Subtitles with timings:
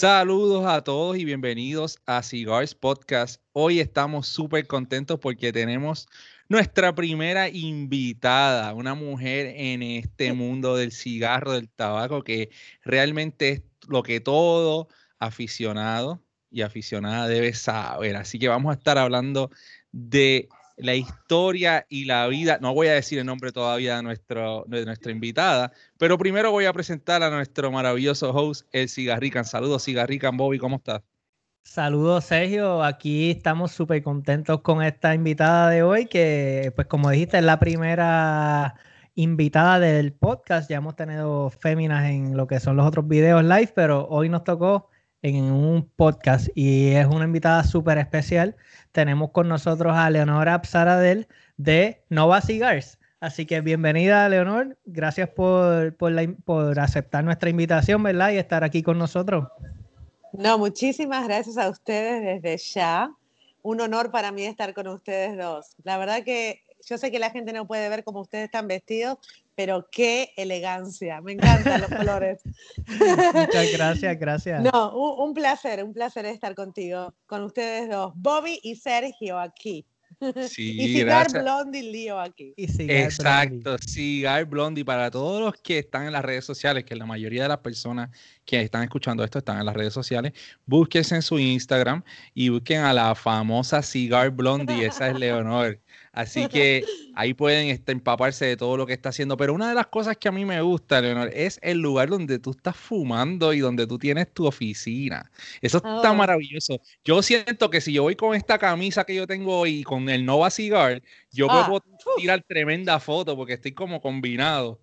[0.00, 3.42] Saludos a todos y bienvenidos a Cigars Podcast.
[3.52, 6.08] Hoy estamos súper contentos porque tenemos
[6.48, 12.48] nuestra primera invitada, una mujer en este mundo del cigarro, del tabaco, que
[12.82, 18.16] realmente es lo que todo aficionado y aficionada debe saber.
[18.16, 19.50] Así que vamos a estar hablando
[19.92, 20.48] de
[20.82, 22.58] la historia y la vida.
[22.60, 24.18] No voy a decir el nombre todavía de,
[24.66, 29.44] de nuestra invitada, pero primero voy a presentar a nuestro maravilloso host, el Cigarrican.
[29.44, 30.36] Saludos, Cigarrican.
[30.36, 31.02] Bobby, ¿cómo estás?
[31.62, 32.82] Saludos, Sergio.
[32.82, 37.60] Aquí estamos súper contentos con esta invitada de hoy, que, pues, como dijiste, es la
[37.60, 38.74] primera
[39.14, 40.70] invitada del podcast.
[40.70, 44.42] Ya hemos tenido féminas en lo que son los otros videos live, pero hoy nos
[44.44, 44.88] tocó
[45.22, 48.56] en un podcast y es una invitada súper especial.
[48.92, 52.98] Tenemos con nosotros a Leonora Absaradel de Nova Cigars.
[53.20, 54.78] Así que bienvenida, Leonor.
[54.86, 58.32] Gracias por, por, aceptar nuestra invitación, ¿verdad?
[58.32, 59.48] Y estar aquí con nosotros.
[60.32, 63.12] No, muchísimas gracias a ustedes desde ya.
[63.62, 65.76] Un honor para mí estar con ustedes dos.
[65.84, 69.18] La verdad que yo sé que la gente no puede ver cómo ustedes están vestidos,
[69.60, 72.40] pero qué elegancia, me encantan los colores.
[73.34, 74.62] Muchas gracias, gracias.
[74.62, 79.84] No, un, placer, un placer estar contigo, con ustedes dos, Bobby y Sergio aquí.
[80.48, 82.54] Sí, y Cigar Blondie Lío aquí.
[82.56, 87.42] Exacto, Cigar Blondie para todos los que están en las redes sociales, que la mayoría
[87.42, 88.08] de las personas
[88.46, 90.32] que están escuchando esto están en las redes sociales,
[90.64, 95.78] búsquense en su Instagram y busquen a la famosa Cigar Blondie, esa es Leonor.
[96.12, 99.36] Así que ahí pueden este, empaparse de todo lo que está haciendo.
[99.36, 102.38] Pero una de las cosas que a mí me gusta, Leonor, es el lugar donde
[102.40, 105.30] tú estás fumando y donde tú tienes tu oficina.
[105.60, 106.14] Eso está oh.
[106.14, 106.80] maravilloso.
[107.04, 110.24] Yo siento que si yo voy con esta camisa que yo tengo hoy con el
[110.24, 111.00] Nova Cigar,
[111.30, 111.84] yo ah, puedo
[112.16, 114.80] tirar tremenda foto porque estoy como combinado.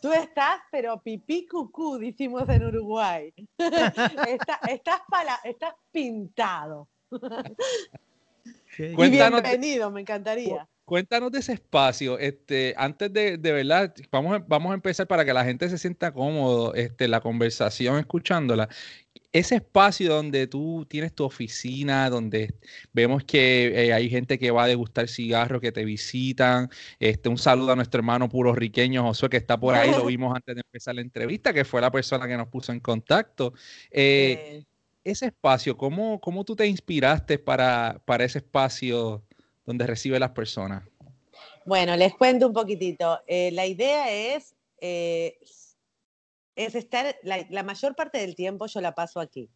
[0.00, 3.34] Tú estás, pero pipí cucú, decimos en Uruguay.
[3.58, 6.88] estás, para, estás pintado.
[8.78, 10.68] bienvenido, me encantaría.
[10.90, 12.18] Cuéntanos de ese espacio.
[12.18, 16.12] Este, antes de, de verdad, vamos, vamos a empezar para que la gente se sienta
[16.12, 18.68] cómodo, este, la conversación escuchándola.
[19.32, 22.54] Ese espacio donde tú tienes tu oficina, donde
[22.92, 26.68] vemos que eh, hay gente que va a degustar cigarros, que te visitan.
[26.98, 30.34] Este, un saludo a nuestro hermano puro riqueño Josué, que está por ahí, lo vimos
[30.34, 33.54] antes de empezar la entrevista, que fue la persona que nos puso en contacto.
[33.92, 34.64] Eh,
[35.04, 39.22] ese espacio, ¿cómo, ¿cómo, tú te inspiraste para, para ese espacio
[39.64, 40.82] donde recibe las personas?
[41.64, 43.20] Bueno, les cuento un poquitito.
[43.26, 45.38] Eh, la idea es, eh,
[46.56, 49.48] es estar, la, mayor parte del tiempo yo la paso aquí.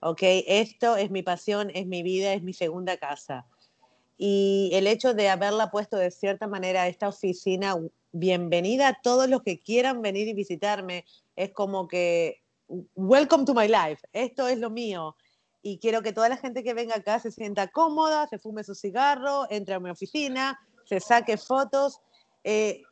[0.00, 0.20] ¿Ok?
[0.22, 3.46] Esto es mi pasión, es mi vida, es mi segunda casa.
[4.16, 7.76] Y el hecho de haberla puesto de cierta manera esta oficina,
[8.12, 12.42] bienvenida a todos los que quieran venir y visitarme, es como que
[12.94, 15.16] welcome to my life, esto es lo mío.
[15.62, 18.74] Y quiero que toda la gente que venga acá se sienta cómoda, se fume su
[18.74, 22.00] cigarro, entre a mi oficina, se saque fotos.
[22.44, 22.82] Eh,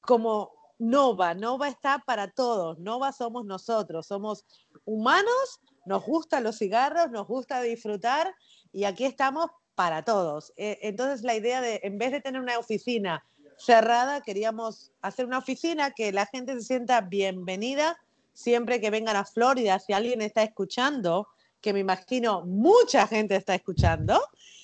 [0.00, 4.44] como Nova, Nova está para todos, Nova somos nosotros, somos
[4.84, 8.34] humanos, nos gustan los cigarros, nos gusta disfrutar
[8.72, 10.52] y aquí estamos para todos.
[10.56, 13.24] Eh, entonces la idea de, en vez de tener una oficina
[13.56, 17.98] cerrada, queríamos hacer una oficina que la gente se sienta bienvenida
[18.40, 21.28] siempre que vengan a Florida, si alguien está escuchando,
[21.60, 24.18] que me imagino mucha gente está escuchando,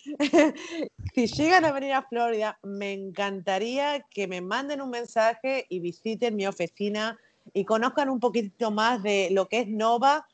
[1.15, 6.37] si llegan a venir a Florida, me encantaría que me manden un mensaje y visiten
[6.37, 7.19] mi oficina
[7.53, 10.27] y conozcan un poquito más de lo que es Nova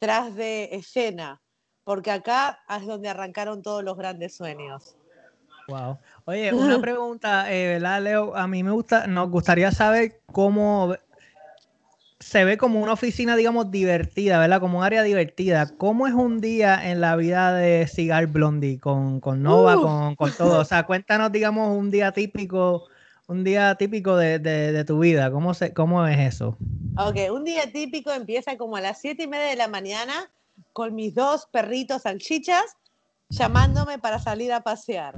[0.00, 1.40] tras de escena,
[1.84, 4.96] porque acá es donde arrancaron todos los grandes sueños.
[5.68, 5.98] Wow.
[6.24, 8.34] Oye, una pregunta, eh, ¿verdad, Leo?
[8.34, 10.96] A mí me gusta, nos gustaría saber cómo
[12.20, 14.60] se ve como una oficina, digamos, divertida, ¿verdad?
[14.60, 15.70] Como un área divertida.
[15.76, 20.32] ¿Cómo es un día en la vida de Cigar Blondie con, con Nova, con, con,
[20.32, 20.60] todo?
[20.60, 22.88] O sea, cuéntanos, digamos, un día típico,
[23.28, 25.30] un día típico de, de, tu vida.
[25.30, 26.56] ¿Cómo, se, ¿Cómo es eso?
[26.96, 30.30] Ok, un día típico empieza como a las siete y media de la mañana
[30.72, 32.64] con mis dos perritos salchichas
[33.28, 35.14] llamándome para salir a pasear.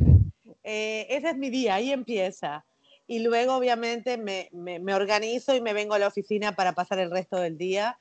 [0.62, 2.64] Eh, ese es mi día, ahí empieza
[3.10, 7.10] y luego obviamente me, me, organizo y me vengo a la oficina para pasar el
[7.10, 7.98] resto del día.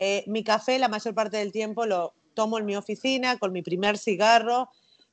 [0.00, 3.62] Eh, mi café la mayor parte del tiempo lo tomo en mi oficina con mi
[3.62, 4.68] primer cigarro.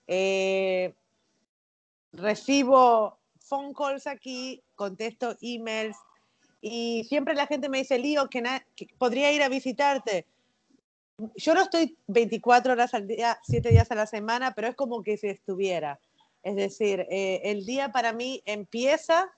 [0.08, 0.96] Eh,
[2.12, 5.96] recibo phone calls aquí, contesto emails
[6.60, 8.42] y siempre la gente me dice, Lío, que,
[8.76, 10.26] que podría ir a visitarte.
[11.36, 15.04] Yo no estoy 24 horas al día, 7 días a la semana, pero es como
[15.04, 16.00] que si estuviera.
[16.46, 19.30] Es decir, eh, el día para mí empieza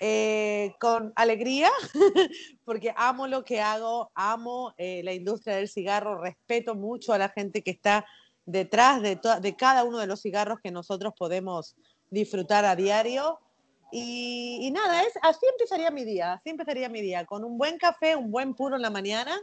[0.00, 1.70] Eh, con alegría,
[2.64, 7.28] porque amo lo que hago, amo eh, la industria del cigarro, respeto mucho a la
[7.28, 8.04] gente que está
[8.44, 11.76] detrás de, cada uno de los cigarros que nosotros podemos
[12.10, 13.38] disfrutar a diario.
[13.92, 18.16] Y, nada, es, así empezaría mi día, así empezaría mi día, con un buen café,
[18.16, 19.40] un buen puro en la mañana,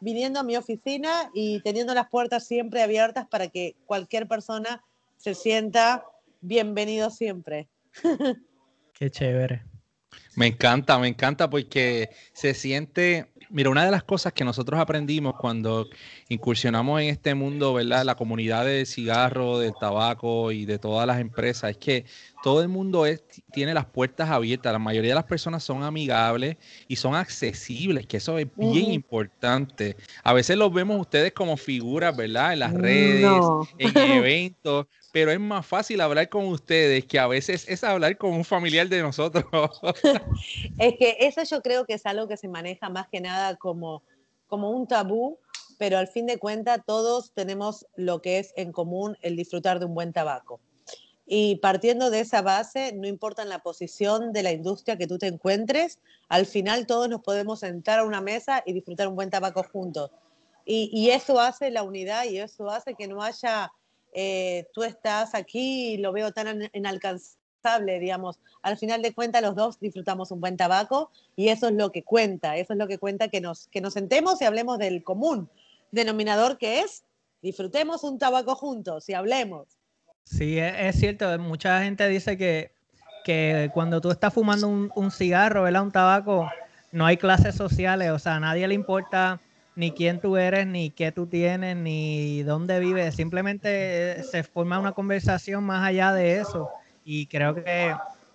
[0.00, 4.82] viniendo a mi oficina y teniendo las puertas siempre abiertas para que cualquier persona
[5.16, 6.04] se sienta
[6.42, 7.68] bienvenido siempre.
[8.92, 9.62] Qué chévere.
[10.34, 15.34] Me encanta, me encanta porque se siente, mira, una de las cosas que nosotros aprendimos
[15.38, 15.88] cuando
[16.28, 18.04] incursionamos en este mundo, ¿verdad?
[18.04, 22.04] La comunidad del cigarro, del tabaco y de todas las empresas, es que
[22.42, 23.22] todo el mundo es,
[23.52, 26.56] tiene las puertas abiertas, la mayoría de las personas son amigables
[26.88, 29.96] y son accesibles, que eso es bien importante.
[30.24, 32.54] A veces los vemos ustedes como figuras, ¿verdad?
[32.54, 33.34] En las redes,
[33.78, 38.32] en eventos, pero es más fácil hablar con ustedes que a veces es hablar con
[38.32, 39.44] un familiar de nosotros.
[40.78, 44.02] es que eso yo creo que es algo que se maneja más que nada como,
[44.48, 45.38] como un tabú,
[45.78, 49.84] pero al fin de cuentas todos tenemos lo que es en común el disfrutar de
[49.84, 50.60] un buen tabaco.
[51.26, 55.18] Y partiendo de esa base, no importa en la posición de la industria que tú
[55.18, 55.98] te encuentres,
[56.28, 60.10] al final todos nos podemos sentar a una mesa y disfrutar un buen tabaco juntos.
[60.64, 63.72] Y, y eso hace la unidad y eso hace que no haya
[64.12, 68.38] eh, tú estás aquí lo veo tan inalcanzable, digamos.
[68.62, 72.02] Al final de cuentas, los dos disfrutamos un buen tabaco y eso es lo que
[72.02, 75.48] cuenta, eso es lo que cuenta que nos, que nos sentemos y hablemos del común
[75.90, 77.04] denominador que es
[77.42, 79.66] disfrutemos un tabaco juntos y hablemos.
[80.24, 82.70] Sí, es, cierto, mucha gente dice que,
[83.24, 85.82] que cuando tú estás fumando un, un cigarro, ¿verdad?
[85.82, 86.48] Un tabaco,
[86.92, 89.40] no hay clases sociales, o sea, a nadie le importa
[89.74, 93.14] ni quién tú eres, ni qué tú tienes, ni dónde vives.
[93.14, 96.68] Simplemente eh, se forma una conversación más allá de eso.
[97.04, 97.94] Y creo que,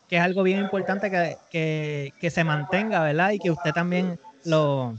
[0.09, 1.11] es algo bien importante
[1.49, 3.31] que, se mantenga, ¿verdad?
[3.31, 4.95] Y que usted también lo,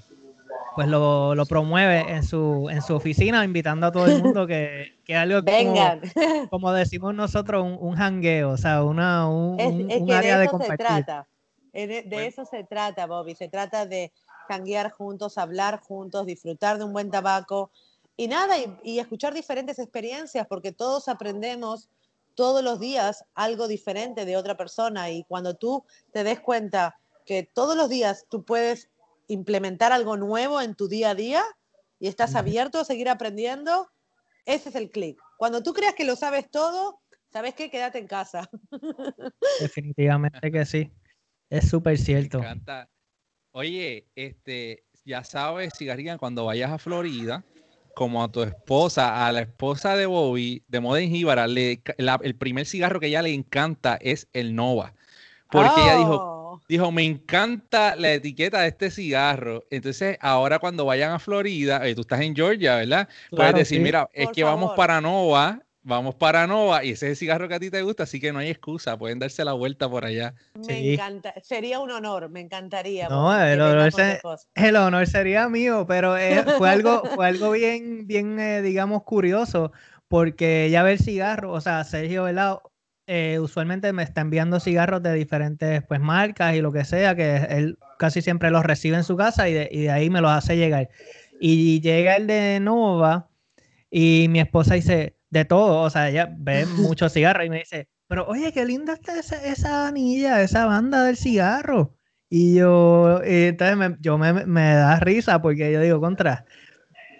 [0.79, 5.17] pues lo, promueve en su, en su oficina, invitando a todo el mundo que, que
[5.17, 10.59] algo como, como, decimos nosotros, un, un hangueo, o sea, una, un, área de, eso
[10.61, 11.27] Se trata.
[11.73, 13.35] De, eso se trata, Bobby.
[13.35, 14.13] Se trata de
[14.49, 17.71] canguear juntos, hablar juntos, disfrutar de un buen tabaco
[18.17, 21.89] y nada, y, escuchar diferentes experiencias, porque todos aprendemos
[22.35, 27.45] todos los días algo diferente de otra persona y cuando tú te des cuenta que
[27.45, 28.89] todos los días tú puedes
[29.29, 31.45] implementar algo nuevo en tu día a día
[32.01, 33.89] y estás abierto a seguir aprendiendo,
[34.47, 35.21] ese es el clic.
[35.37, 37.01] Cuando tú creas que lo sabes todo,
[37.31, 37.71] ¿sabes qué?
[37.71, 38.49] Quédate en casa.
[39.61, 40.91] Definitivamente que sí.
[41.51, 42.41] Es súper cierto.
[43.59, 47.43] Oye, este, ya sabes, Cigarrigan, cuando vayas a Florida,
[47.97, 53.01] como a tu esposa, a la esposa de Bobby, de Modern Jíbara, el primer cigarro
[53.01, 54.95] que ella le encanta es el Nova.
[55.51, 56.61] Porque ella dijo, oh.
[56.69, 59.65] dijo, me encanta la etiqueta de este cigarro.
[59.73, 63.09] Entonces, ahora cuando vayan a Florida, eh, tú estás en Georgia, ¿verdad?
[63.29, 67.17] Puedes decir, mira, es que vamos para Nova vamos para Nova y ese es el
[67.17, 69.89] cigarro que a ti te gusta, así que no hay excusa, pueden darse la vuelta
[69.89, 70.35] por allá.
[70.67, 73.09] Me encanta, sería un honor, me encantaría.
[73.09, 73.61] No, el
[74.77, 79.73] honor, sería mío, pero eh, fue algo, fue algo bien, bien, eh, digamos, curioso,
[80.09, 82.71] porque ya ver cigarro, o sea, Sergio Velado,
[83.07, 87.37] eh, usualmente me está enviando cigarros de diferentes pues marcas y lo que sea, que
[87.49, 90.31] él casi siempre los recibe en su casa y de, y de ahí me los
[90.31, 90.91] hace llegar.
[91.41, 93.31] Y llega el de Nova
[93.91, 96.67] y mi esposa dice, de todo, o sea, ella ve
[96.97, 101.05] muchos cigarros y me dice, pero oye, qué linda está esa, esa anilla, esa banda
[101.05, 101.95] del cigarro.
[102.31, 106.45] Y yo, y entonces me, yo me, me, da risa porque yo digo, contra,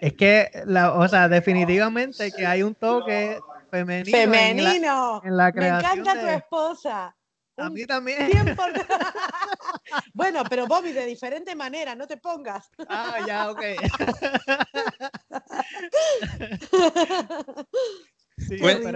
[0.01, 3.39] es que, la, o sea, definitivamente que hay un toque
[3.71, 4.17] femenino.
[4.17, 5.21] Femenino.
[5.23, 7.15] En la, creación me encanta tu esposa.
[7.59, 8.29] A mí también.
[10.13, 12.69] bueno, pero Bobby, de diferente manera, no te pongas.
[12.87, 13.61] Ah, ya, ok.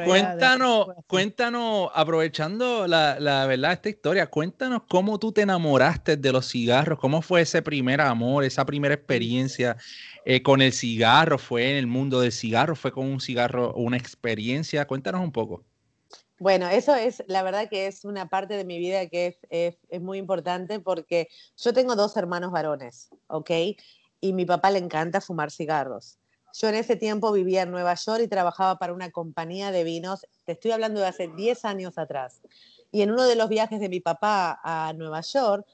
[0.06, 6.50] Cuéntanos, cuéntanos, aprovechando la, la, verdad esta historia, cuéntanos cómo tú te enamoraste de los
[6.50, 9.78] cigarros, cómo fue ese primer amor, esa primera experiencia
[10.26, 13.98] eh, con el cigarro, fue en el mundo del cigarro, fue con un cigarro, una
[13.98, 15.64] experiencia, cuéntanos un poco.
[16.40, 20.02] Bueno, eso es, la verdad que es una parte de mi vida que es, es,
[20.02, 23.52] muy importante porque yo tengo dos hermanos varones, ¿ok?
[24.20, 26.18] Y mi papá le encanta fumar cigarros.
[26.54, 30.28] Yo en ese tiempo vivía en Nueva York y trabajaba para una compañía de vinos,
[30.46, 32.42] te estoy hablando de hace 10 años atrás.
[32.92, 35.66] Y en uno de los viajes de mi papá a Nueva York,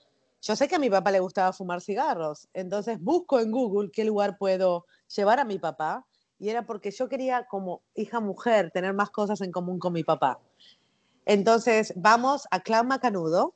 [0.42, 4.06] yo sé que a mi papá le gustaba fumar cigarros, entonces busco en Google qué
[4.06, 6.06] lugar puedo llevar a mi papá
[6.40, 10.06] y era porque yo quería como hija mujer tener más cosas en común con mi
[10.06, 10.40] papá.
[11.26, 13.54] Entonces vamos a Clan Macanudo,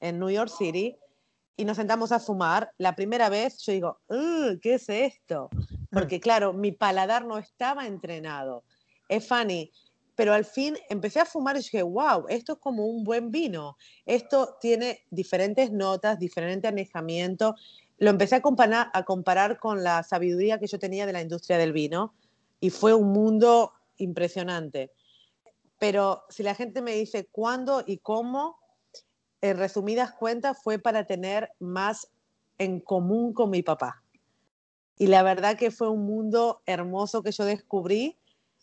[0.00, 0.96] en New York City
[1.56, 2.72] y nos sentamos a fumar.
[2.78, 4.00] La primera vez yo digo,
[4.62, 5.50] ¿qué es esto?
[5.92, 8.64] Porque claro, mi paladar no estaba entrenado.
[9.08, 9.70] Es funny,
[10.14, 13.76] pero al fin empecé a fumar y dije, wow, esto es como un buen vino.
[14.06, 17.56] Esto tiene diferentes notas, diferente anejamiento.
[17.98, 21.58] Lo empecé a comparar, a comparar con la sabiduría que yo tenía de la industria
[21.58, 22.14] del vino
[22.58, 24.92] y fue un mundo impresionante.
[25.78, 28.58] Pero si la gente me dice cuándo y cómo,
[29.40, 32.08] en resumidas cuentas, fue para tener más
[32.58, 34.01] en común con mi papá.
[35.02, 38.20] Y la verdad que fue un mundo hermoso que yo descubrí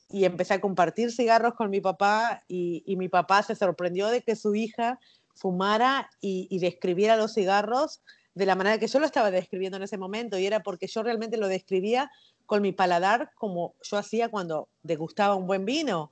[0.10, 4.38] y empecé a compartir cigarros con mi papá y, mi papá se sorprendió de que
[4.38, 5.01] su hija
[5.36, 8.01] fumara y, describiera los cigarros
[8.36, 11.03] de la manera que yo lo estaba describiendo en ese momento y era porque yo
[11.03, 12.10] realmente lo describía
[12.46, 16.10] con mi paladar como yo hacía cuando degustaba un buen vino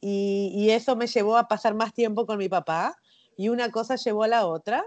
[0.00, 2.96] y eso me llevó a pasar más tiempo con mi papá
[3.36, 4.84] y una cosa llevó a la otra.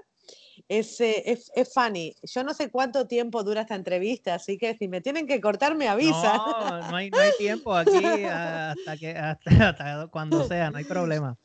[0.69, 2.13] Es, es, es, funny.
[2.23, 5.75] Yo no sé cuánto tiempo dura esta entrevista, así que si me tienen que cortar,
[5.75, 6.35] me avisan.
[6.35, 11.37] No, no hay, no hay tiempo aquí hasta, que, hasta, cuando sea, no hay problema.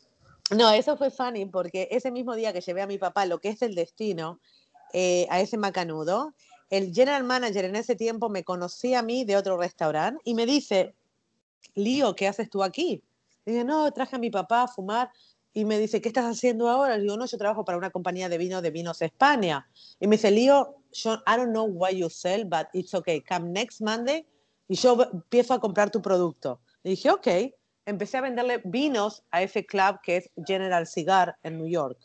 [0.51, 3.51] No, eso fue funny porque ese mismo día que llevé a mi papá lo que
[3.51, 4.41] es el destino,
[4.93, 6.35] eh, a ese macanudo,
[6.69, 10.47] el general manager en ese tiempo me conocía a mí de otro restaurante y me
[10.47, 10.95] dice,
[11.75, 13.03] Lío, ¿qué haces tú aquí?
[13.45, 15.11] Y dije, no, traje a mi papá a fumar
[15.55, 16.97] y me dice, ¿qué estás haciendo ahora?
[16.97, 19.69] Le digo, no, yo trabajo para una compañía de vino de Vinos España.
[20.01, 23.21] Y me dice, yo, I don't know why you sell, but it's okay.
[23.21, 24.27] Come next Monday
[24.69, 26.61] y yo empiezo a comprar tu producto.
[26.83, 27.27] Le dije, ok.
[27.85, 31.99] Empecé a venderle vinos a ese club que es General Cigar en New York.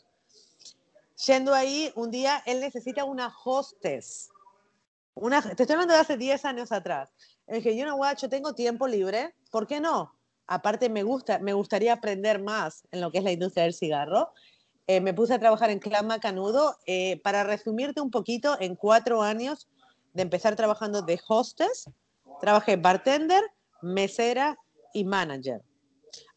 [1.24, 4.28] Yendo ahí, un día él necesita una hostess.
[5.14, 7.10] Una, te estoy hablando de hace 10 años atrás.
[7.46, 10.17] Le dije, yo no, yo tengo tiempo libre, ¿por qué no?
[10.48, 14.32] Aparte me gusta, me gustaría aprender más en lo que es la industria del cigarro.
[14.86, 16.76] Eh, me puse a trabajar en Clan Macanudo.
[16.86, 19.68] Eh, para resumirte un poquito, en cuatro años
[20.14, 21.90] de empezar trabajando de hostess,
[22.40, 23.44] trabajé bartender,
[23.82, 24.58] mesera
[24.94, 25.62] y manager.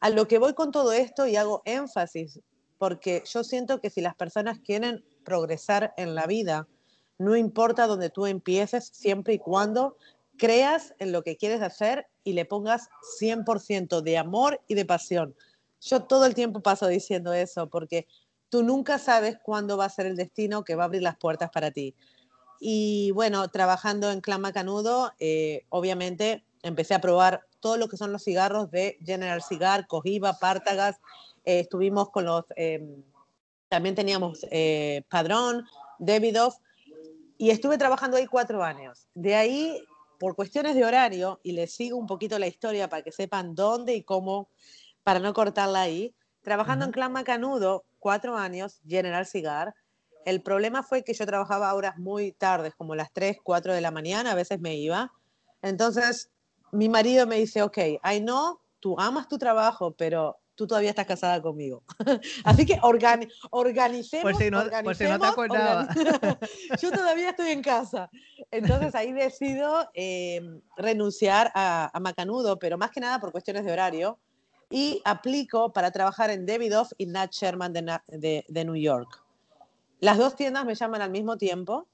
[0.02, 2.42] A lo que voy con todo esto y hago énfasis,
[2.78, 6.68] porque yo siento que si las personas quieren progresar en la vida,
[7.18, 9.96] no importa dónde tú empieces, siempre y cuando
[10.42, 12.90] creas en lo que quieres hacer y le pongas
[13.22, 15.36] 100% de amor y de pasión.
[15.80, 18.08] Yo todo el tiempo paso diciendo eso porque
[18.50, 21.52] tú nunca sabes cuándo va a ser el destino que va a abrir las puertas
[21.52, 21.94] para ti.
[22.60, 28.12] Y bueno, trabajando en Clan Macanudo, eh, obviamente empecé a probar todo lo que son
[28.12, 30.96] los cigarros de General Cigar, Cojiba, Pártagas.
[31.46, 33.04] Eh, estuvimos con los, em,
[33.70, 35.68] también teníamos eh, Padrón,
[36.00, 36.56] Davidoff,
[37.38, 39.08] y estuve trabajando ahí cuatro años.
[39.14, 39.84] De ahí
[40.22, 43.96] por cuestiones de horario, y les sigo un poquito la historia para que sepan dónde
[43.96, 44.50] y cómo,
[45.04, 46.14] para no cortarla ahí,
[46.44, 49.74] trabajando en Clan Macanudo, cuatro años, General Cigar,
[50.26, 53.90] el problema fue que yo trabajaba horas muy tardes, como las 3, 4 de la
[53.90, 55.12] mañana, a veces me iba.
[55.64, 56.30] Entonces,
[56.72, 61.08] mi marido me dice, ok, I know, tú amas tu trabajo, pero tú todavía estás
[61.08, 61.82] casada conmigo.
[62.44, 64.32] Así que organi organicemos.
[64.32, 65.88] Por si no, por si no te acordaba.
[66.82, 68.12] Yo todavía estoy en casa.
[68.52, 74.20] Entonces ahí decido em, renunciar a, Macanudo, pero más que nada por cuestiones de horario.
[74.70, 79.24] Y aplico para trabajar en Davidoff y Nat Sherman de, de, New York.
[80.00, 81.88] Las dos tiendas me llaman al mismo tiempo.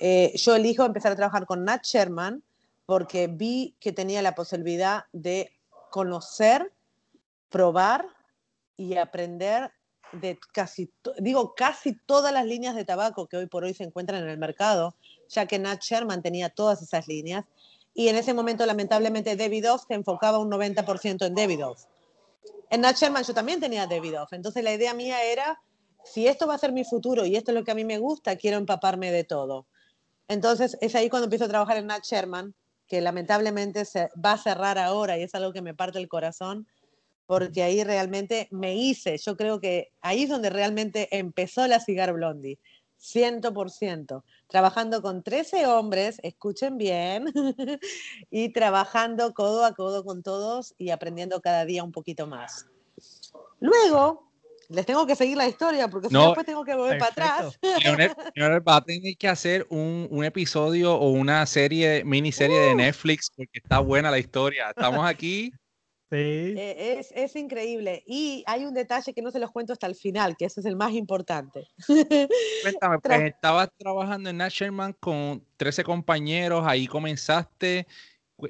[0.00, 2.42] Eh, yo elijo empezar a trabajar con Nat Sherman
[2.84, 5.50] porque vi que tenía la posibilidad de
[5.90, 6.75] conocer
[7.48, 8.06] probar
[8.76, 9.70] y aprender
[10.12, 14.22] de casi, digo, casi todas las líneas de tabaco que hoy por hoy se encuentran
[14.22, 14.94] en el mercado,
[15.28, 17.44] ya que Nat Sherman tenía todas esas líneas.
[17.94, 21.84] Y en ese momento, lamentablemente, Davidoff se enfocaba un 90% en Davidoff.
[22.70, 24.32] En Nat Sherman yo también tenía Davidoff.
[24.32, 25.60] Entonces la idea mía era,
[26.04, 27.98] si esto va a ser mi futuro y esto es lo que a mí me
[27.98, 29.66] gusta, quiero empaparme de todo.
[30.28, 32.54] Entonces es ahí cuando empiezo a trabajar en Nat Sherman,
[32.86, 36.66] que lamentablemente se va a cerrar ahora y es algo que me parte el corazón
[37.26, 42.12] porque ahí realmente me hice, yo creo que ahí es donde realmente empezó la Cigar
[42.12, 42.58] Blondie,
[43.00, 47.26] 100%, trabajando con 13 hombres, escuchen bien,
[48.30, 52.66] y trabajando codo a codo con todos y aprendiendo cada día un poquito más.
[53.60, 54.30] Luego,
[54.68, 57.58] les tengo que seguir la historia porque no, después tengo que volver para atrás.
[58.66, 62.76] va a tener que hacer un, un, episodio o una serie, miniserie de uh.
[62.76, 64.70] Netflix porque está buena la historia.
[64.70, 65.52] Estamos aquí
[66.10, 68.02] eh, es, es, increíble.
[68.06, 70.66] Y hay un detalle que no se los cuento hasta el final, que ese es
[70.66, 71.68] el más importante.
[71.86, 77.86] Cuéntame, pues estabas trabajando en Nat Sherman con 13 compañeros, ahí comenzaste.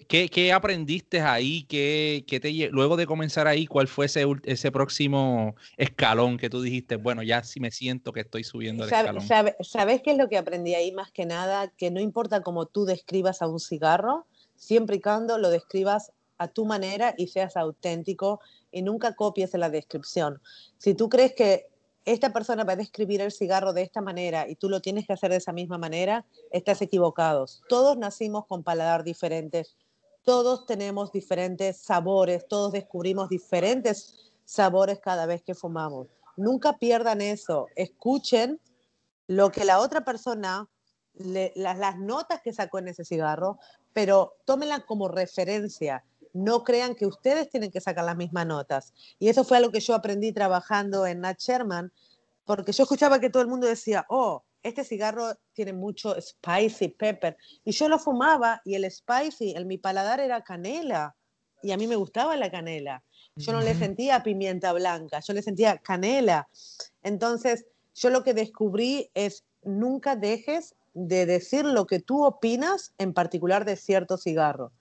[0.09, 1.63] ¿Qué, aprendiste ahí?
[1.63, 6.97] ¿Qué, te, luego de comenzar ahí, cuál fue ese, ese próximo escalón que tú dijiste?
[6.97, 9.23] Bueno, ya sí me siento que estoy subiendo el escalón.
[9.61, 11.69] ¿Sabes qué es lo que aprendí ahí más que nada?
[11.69, 16.49] Que no importa cómo tú describas a un cigarro, siempre y cuando lo describas a
[16.49, 18.41] tu manera y seas auténtico
[18.71, 20.41] y nunca copies la descripción.
[20.79, 21.69] Si tú crees que
[22.05, 25.13] esta persona va a describir el cigarro de esta manera y tú lo tienes que
[25.13, 27.47] hacer de esa misma manera, estás equivocado.
[27.69, 29.77] Todos nacimos con paladar diferentes,
[30.23, 36.07] todos tenemos diferentes sabores, todos descubrimos diferentes sabores cada vez que fumamos.
[36.37, 38.61] Nunca pierdan eso, escuchen
[39.27, 40.69] lo que la otra persona,
[41.15, 43.59] las notas que sacó en ese cigarro,
[43.93, 46.05] pero tómenla como referencia
[46.37, 48.93] no crean que ustedes tienen que sacar las mismas notas.
[49.19, 51.91] Y eso fue algo que yo aprendí trabajando en Nat Sherman,
[52.45, 57.37] porque yo escuchaba que todo el mundo decía, oh, este cigarro tiene mucho spicy pepper.
[57.65, 61.17] Y yo lo fumaba y el spicy, en mi paladar era canela.
[61.63, 63.03] Y a mí me gustaba la canela.
[63.37, 66.49] Yo no le sentía pimienta blanca, yo le sentía canela.
[67.03, 73.13] Entonces, yo lo que descubrí es nunca dejes de decir lo que tú opinas en
[73.13, 74.73] particular de cierto cigarro.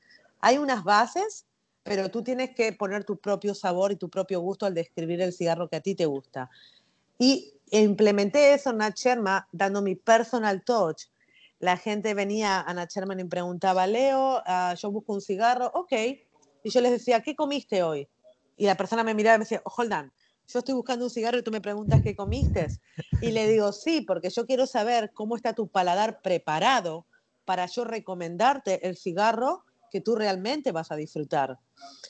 [0.41, 1.45] Hay unas bases,
[1.83, 5.33] pero tú tienes que poner tu propio sabor y tu propio gusto al describir el
[5.33, 6.49] cigarro que a ti te gusta.
[7.17, 11.03] Y implementé eso en Nat Sherman dando mi personal touch.
[11.59, 15.71] La gente venía a Nat Sherman y me preguntaba, Leo, ah, yo busco un cigarro,
[15.73, 15.91] ok.
[16.63, 18.07] Y yo les decía, ¿qué comiste hoy?
[18.57, 20.13] Y la persona me miraba y me decía, oh, hold on,
[20.47, 22.67] yo estoy buscando un cigarro y tú me preguntas qué comiste.
[23.21, 27.05] Y le digo, sí, porque yo quiero saber cómo está tu paladar preparado
[27.45, 31.57] para yo recomendarte el cigarro que tú realmente vas a disfrutar.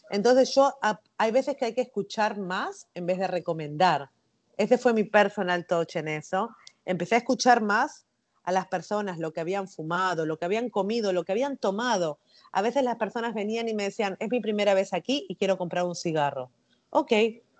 [0.10, 0.74] Entonces yo,
[1.18, 4.10] hay veces que hay que escuchar más en vez de recomendar.
[4.58, 6.50] Ese fue mi personal touch en eso.
[6.86, 8.06] Empecé a escuchar más
[8.44, 12.20] a las personas, lo que habían fumado, lo que habían comido, lo que habían tomado.
[12.52, 15.58] A veces las personas venían y me decían, es mi primera vez aquí y quiero
[15.58, 16.52] comprar un cigarro.
[16.92, 17.12] Ok,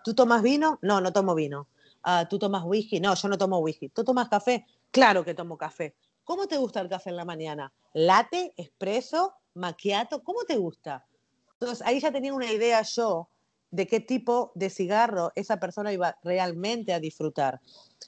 [0.04, 0.80] ¿tú tomas vino?
[0.82, 1.68] No, no tomo vino.
[2.04, 3.00] Ah, ¿Tú tomas whisky?
[3.00, 3.90] No, yo no tomo whisky.
[3.90, 4.66] ¿Tú tomas café?
[4.92, 5.96] Claro que tomo café.
[6.24, 7.74] ¿Cómo te gusta el café en la mañana?
[7.94, 11.06] ¿Latte, espresso, maquiato, ¿cómo te gusta?
[11.54, 13.30] Entonces ahí ya tenía una idea yo
[13.72, 17.60] de qué tipo de cigarro esa persona iba realmente a disfrutar.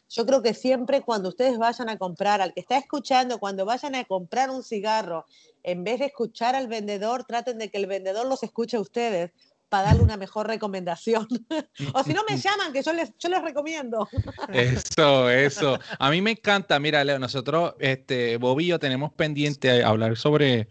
[0.09, 3.95] Yo creo que siempre cuando ustedes vayan a comprar, al que está escuchando, cuando vayan
[3.95, 5.25] a comprar un cigarro,
[5.63, 9.31] en vez de escuchar al vendedor, traten de que el vendedor los escuche a ustedes
[9.69, 11.27] para darle una mejor recomendación.
[11.93, 14.07] o si no me llaman, que yo les, yo les recomiendo.
[14.53, 15.79] eso, eso.
[15.99, 20.67] A mí me encanta, mira, Leo, nosotros, este, Bobby yo tenemos pendiente hablar sobre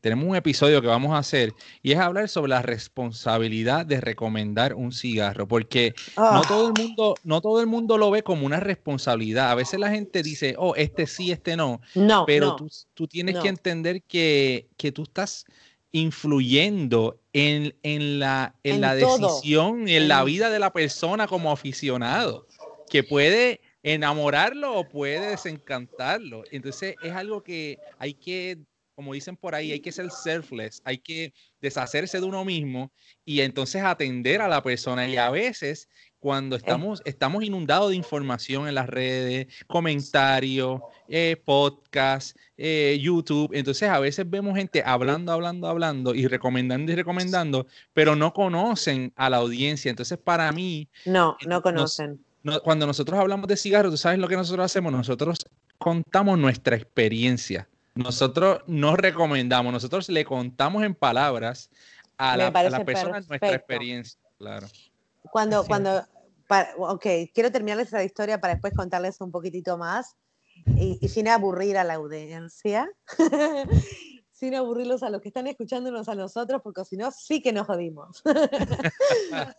[0.00, 4.74] tenemos un episodio que vamos a hacer y es hablar sobre la responsabilidad de recomendar
[4.74, 6.42] un cigarro, porque no, ah.
[6.46, 9.50] todo el mundo, no todo el mundo lo ve como una responsabilidad.
[9.50, 11.80] A veces la gente dice, oh, este sí, este no.
[11.94, 12.24] No.
[12.26, 12.56] Pero
[12.94, 15.46] Tú, tienes que entender que, tú estás
[15.92, 17.72] influyendo en,
[18.18, 22.46] la, en, la decisión, en, la vida de la persona como aficionado,
[22.90, 26.44] que puede enamorarlo o puede desencantarlo.
[26.50, 28.58] Entonces es algo que hay que
[28.98, 32.92] como dicen por ahí, hay que ser selfless, hay que deshacerse de uno mismo
[33.24, 35.08] y entonces atender a la persona.
[35.08, 42.36] Y a veces, cuando estamos, estamos inundados de información en las redes, comentarios, eh, podcast,
[42.56, 48.16] eh, YouTube, entonces a veces vemos gente hablando, hablando, hablando y recomendando y recomendando, pero
[48.16, 49.90] no conocen a la audiencia.
[49.90, 50.88] Entonces, para mí...
[51.04, 52.20] No, no conocen.
[52.64, 54.92] cuando nosotros hablamos de cigarros, ¿tú sabes lo que nosotros hacemos?
[54.92, 55.38] Nosotros
[55.78, 61.68] contamos nuestra experiencia nosotros nos recomendamos, nosotros le contamos en palabras
[62.16, 64.68] a la, persona nuestra experiencia, claro.
[65.30, 66.02] Cuando, cuando,
[66.78, 70.16] ok, quiero terminar esta historia para después contarles un poquitito más
[70.76, 72.90] y, y sin aburrir a la audiencia.
[74.38, 77.66] sin aburrirlos a los que están escuchándonos a nosotros, porque si no, sí que nos
[77.66, 78.22] jodimos.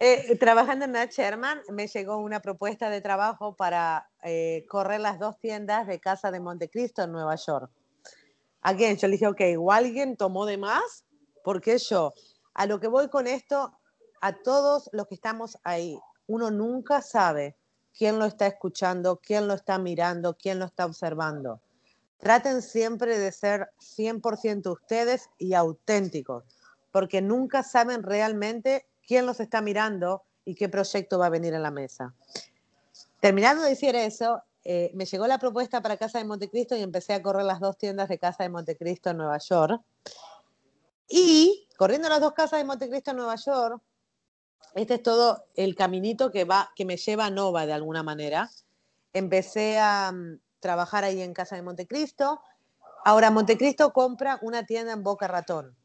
[0.00, 5.18] Eh, trabajando en Nat Sherman, me llegó una propuesta de trabajo para eh, correr las
[5.18, 7.70] dos tiendas de Casa de Montecristo en Nueva York.
[8.62, 11.04] Again, yo le dije, ok, o alguien tomó de más,
[11.44, 12.14] porque yo,
[12.54, 13.77] a lo que voy con esto,
[14.20, 17.56] a todos los que estamos ahí, uno nunca sabe
[17.96, 21.60] quién lo está escuchando, quién lo está mirando, quién lo está observando
[22.18, 26.44] Traten siempre de ser 100% ustedes y auténticos,
[26.90, 31.60] porque nunca saben realmente quién los está mirando y qué proyecto va a venir a
[31.60, 32.12] la mesa.
[33.20, 37.14] Terminando de decir eso, eh, me llegó la propuesta para Casa de Montecristo y empecé
[37.14, 39.80] a correr las dos tiendas de Casa de Montecristo en Nueva York.
[41.08, 43.80] Y corriendo las dos casas de Montecristo en Nueva York,
[44.74, 48.50] este es todo el caminito que va, que me lleva a Nova de alguna manera.
[49.12, 50.12] Empecé a,
[50.60, 52.40] trabajar ahí en Casa de Montecristo
[53.04, 55.76] Ahora, Montecristo compra una tienda en Boca Ratón.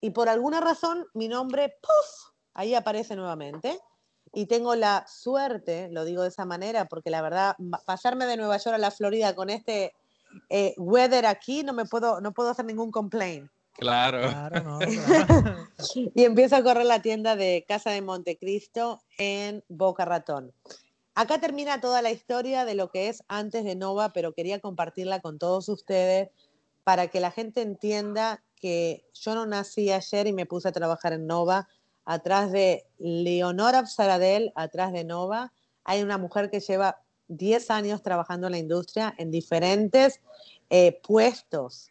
[0.00, 2.32] Y por alguna razón, mi nombre, ¡puf!
[2.54, 3.78] Ahí aparece nuevamente.
[4.32, 8.56] Y tengo la suerte, lo digo de esa manera, porque la verdad, pasarme de Nueva
[8.56, 9.94] York a la Florida con este
[10.48, 13.50] eh, weather aquí, no me puedo, no puedo hacer ningún complaint.
[13.78, 14.78] Claro.
[16.14, 20.52] y empiezo a correr la tienda de Casa de Montecristo en Boca Ratón.
[21.14, 25.20] Acá termina toda la historia de lo que es antes de Nova, pero quería compartirla
[25.20, 26.28] con todos ustedes
[26.84, 31.12] para que la gente entienda que yo no nací ayer y me puse a trabajar
[31.12, 31.68] en Nova.
[32.04, 35.52] Atrás de Leonora Saradel, atrás de Nova,
[35.84, 40.20] hay una mujer que lleva 10 años trabajando en la industria en diferentes
[40.70, 41.90] eh, puestos,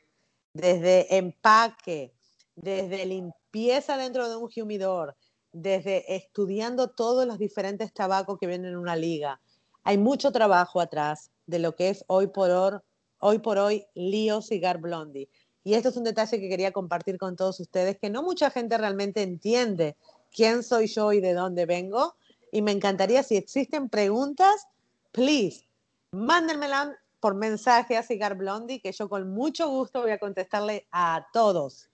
[0.57, 2.13] desde empaque,
[2.55, 5.15] desde limpieza dentro de un humidor,
[5.51, 9.39] desde estudiando todos los diferentes tabacos que vienen en una liga.
[9.83, 12.79] Hay mucho trabajo atrás de lo que es hoy por hoy,
[13.19, 15.29] hoy por hoy Lío Cigar Blondie.
[15.63, 18.77] Y esto es un detalle que quería compartir con todos ustedes, que no mucha gente
[18.77, 19.95] realmente entiende
[20.31, 22.15] quién soy yo y de dónde vengo.
[22.51, 24.67] Y me encantaría, si existen preguntas,
[25.11, 25.65] please,
[26.11, 31.27] mándenmelas por mensaje a Cigar Blondie, que yo con mucho gusto voy a contestarle a
[31.33, 31.89] todos.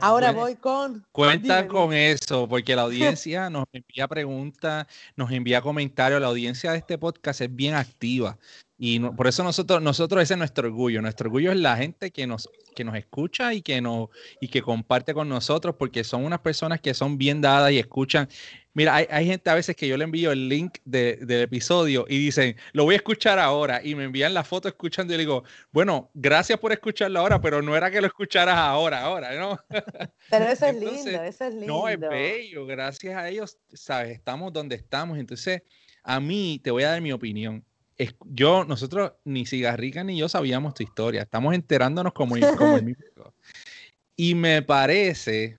[0.00, 1.06] Ahora voy con.
[1.12, 2.82] Cuenta con eso, porque la
[3.18, 6.20] audiencia nos envía preguntas, nos envía comentarios.
[6.20, 8.38] La audiencia de este podcast es bien activa.
[8.80, 11.02] Y por eso nosotros, nosotros ese es nuestro orgullo.
[11.02, 14.08] Nuestro orgullo es la gente que nos, que nos escucha y que, nos,
[14.40, 18.28] y que comparte con nosotros, porque son unas personas que son bien dadas y escuchan.
[18.74, 22.54] Mira, hay, gente a veces que yo le envío el link del episodio y dicen,
[22.72, 26.12] lo voy a escuchar ahora, y me envían la foto escuchando y le digo, bueno,
[26.14, 29.58] gracias por escucharlo ahora, pero no era que lo escucharas ahora, ahora, ¿no?
[30.30, 31.66] Pero eso es lindo, eso es lindo.
[31.66, 34.12] No, es bello, gracias a ellos, ¿sabes?
[34.12, 35.18] Estamos donde estamos.
[35.18, 35.62] Entonces,
[36.04, 37.64] a mí te voy a dar mi opinión
[38.26, 41.22] yo, nosotros, ni Cigarrica ni yo sabíamos tu historia.
[41.22, 43.04] Estamos enterándonos como, como el mismo.
[44.16, 45.58] Y me parece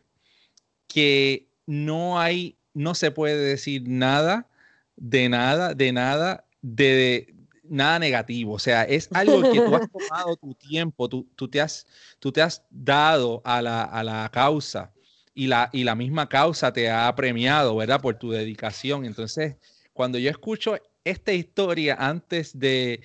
[0.87, 4.47] que no hay, no se puede decir nada,
[4.95, 8.53] de nada, de nada, de, nada negativo.
[8.53, 11.85] O sea, es algo que tú has tomado tu tiempo, tú, tú, te, has,
[12.19, 14.91] tú te has dado a la, a la causa
[15.33, 18.01] y la, y la misma causa te ha premiado, ¿verdad?
[18.01, 19.05] Por tu dedicación.
[19.05, 19.55] Entonces,
[19.93, 23.01] cuando yo escucho esta historia antes de,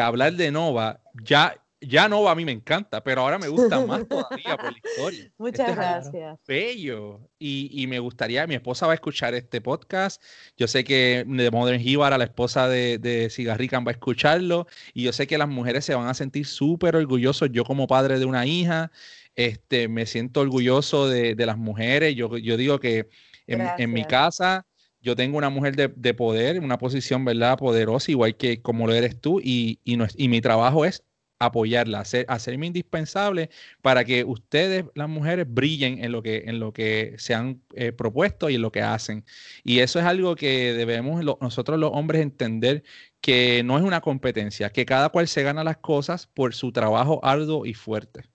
[0.00, 4.06] hablar de Nova, ya, ya Nova a mí me encanta, pero ahora me gusta más
[4.08, 5.32] todavía por la historia.
[5.38, 6.38] Muchas gracias.
[6.46, 7.20] bello.
[7.38, 10.22] Y, me gustaría, mi esposa va a escuchar este podcast.
[10.56, 14.66] Yo sé que de Modern Jíbara, la esposa de, de Cigarrican, va a escucharlo.
[14.94, 17.50] Y yo sé que las mujeres se van a sentir súper orgullosos.
[17.52, 18.92] Yo, como padre de una hija,
[19.34, 22.14] este, me siento orgulloso de, las mujeres.
[22.14, 23.08] Yo, yo digo que
[23.46, 24.66] en, en mi casa
[25.02, 27.58] yo tengo una mujer de, poder, una posición, ¿verdad?
[27.58, 31.04] Poderosa, igual que como lo eres tú, y, y, mi trabajo es
[31.38, 33.50] apoyarla, hacer, hacerme indispensable
[33.82, 37.92] para que ustedes, las mujeres, brillen en lo que, en lo que se han eh,
[37.92, 39.24] propuesto y en lo que hacen.
[39.64, 42.84] Y eso es algo que debemos nosotros los hombres entender
[43.20, 47.20] que no es una competencia, que cada cual se gana las cosas por su trabajo
[47.24, 48.31] arduo y fuerte.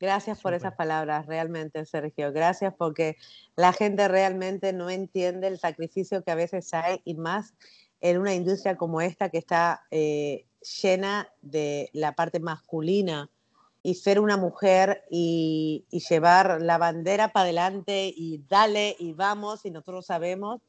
[0.00, 2.32] Gracias por esas palabras, realmente, Sergio.
[2.32, 3.18] Gracias porque
[3.54, 7.52] la gente realmente no entiende el sacrificio que a veces hay y más
[8.00, 10.46] en una industria como esta que está eh,
[10.82, 13.28] llena de la parte masculina
[13.82, 19.66] y ser una mujer y, y llevar la bandera para adelante y dale y vamos
[19.66, 20.62] y nosotros sabemos.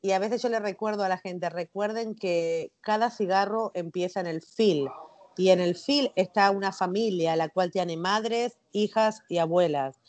[0.00, 4.28] Y a veces yo le recuerdo a la gente, recuerden que cada cigarro empieza en
[4.28, 4.88] el fil
[5.36, 10.00] y en el fil está una familia, la cual tiene madres, hijas y abuelas.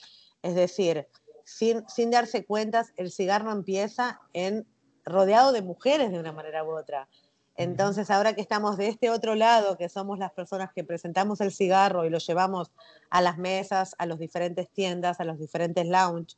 [0.41, 1.07] Es decir,
[1.43, 4.65] sin, sin darse cuenta, el cigarro empieza en
[5.05, 7.07] rodeado de mujeres de una manera u otra.
[7.55, 11.51] Entonces, ahora que estamos de este otro lado, que somos las personas que presentamos el
[11.51, 12.71] cigarro y lo llevamos
[13.12, 16.36] a las mesas, a las diferentes tiendas, a los diferentes lounge,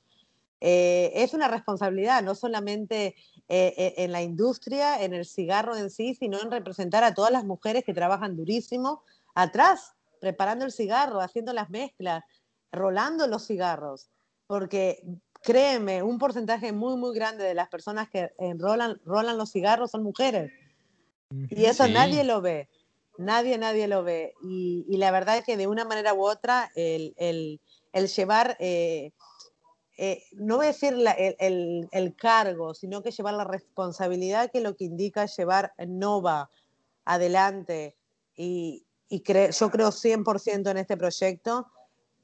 [0.62, 3.15] eh, es una responsabilidad, no solamente
[3.48, 7.32] eh, eh, en la industria, en el cigarro en sí, sino en representar a todas
[7.32, 9.04] las mujeres que trabajan durísimo
[9.36, 12.24] atrás, preparando el cigarro, haciendo las mezclas,
[12.72, 14.10] rolando los cigarros,
[14.48, 15.04] porque
[15.44, 20.02] créeme, un porcentaje muy, muy grande de las personas que enrolan, rolan los cigarros son
[20.02, 20.52] mujeres.
[21.50, 22.68] Y eso nadie lo ve,
[23.20, 24.34] nadie, nadie lo ve.
[24.42, 27.62] Y, la verdad es que de una manera u otra, el, el,
[27.94, 29.12] el llevar eh,
[30.34, 30.94] no voy a decir
[31.40, 36.50] el, cargo, sino que llevar la responsabilidad que lo que indica llevar Nova
[37.06, 37.96] adelante
[38.36, 41.68] y, yo creo 100% en este proyecto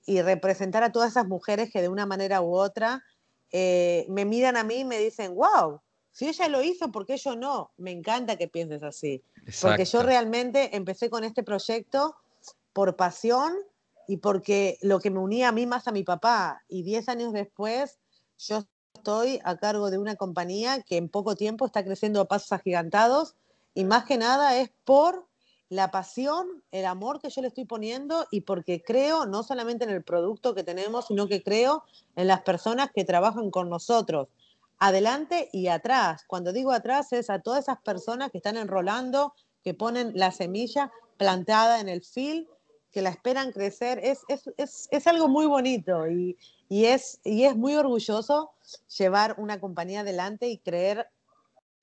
[0.06, 3.04] y representar a todas esas mujeres que de una manera u otra
[3.52, 5.80] eh, me miran a mí y me dicen, wow,
[6.12, 7.72] si ella lo hizo, ¿por qué yo no?
[7.78, 9.24] Me encanta que pienses así.
[9.62, 12.16] Porque yo realmente empecé con este proyecto
[12.74, 13.54] por pasión
[14.08, 16.64] y porque lo que me unía a mí más a mi papá.
[16.68, 18.00] Y diez años después,
[18.38, 22.52] yo estoy a cargo de una compañía que en poco tiempo está creciendo a pasos
[22.52, 23.36] agigantados
[23.74, 25.28] y más que nada es por
[25.70, 29.92] la pasión, el amor que yo le estoy poniendo y porque creo no solamente en
[29.92, 31.86] el producto que tenemos, sino que creo
[32.18, 34.28] en las personas que trabajan con nosotros,
[34.80, 36.26] adelante y atrás.
[36.28, 39.34] Cuando digo atrás es a todas esas personas que están enrolando,
[39.64, 42.50] que ponen la semilla plantada en el fil
[42.91, 46.38] que la esperan crecer, es, es, es, algo muy bonito y,
[46.69, 48.51] y, es, y es muy orgulloso
[48.97, 51.08] llevar una compañía adelante y creer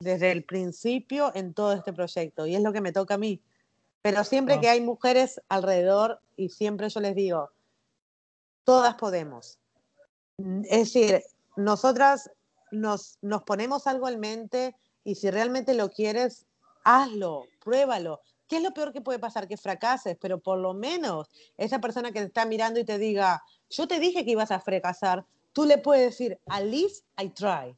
[0.00, 2.46] desde el principio en todo este proyecto.
[2.46, 3.40] Y es lo que me toca a mí.
[4.02, 7.50] Pero siempre que hay mujeres alrededor, y siempre yo les digo,
[8.64, 9.58] todas podemos.
[10.38, 11.22] Es decir,
[11.56, 12.30] nosotras
[12.70, 16.46] nos, nos ponemos algo en mente y si realmente lo quieres,
[16.84, 18.20] hazlo, pruébalo.
[18.48, 19.46] ¿Qué es lo peor que puede pasar?
[19.46, 23.42] Que fracases, pero por lo menos esa persona que te está mirando y te diga,
[23.70, 27.76] yo te dije que ibas a fracasar, tú le puedes decir, at least I try.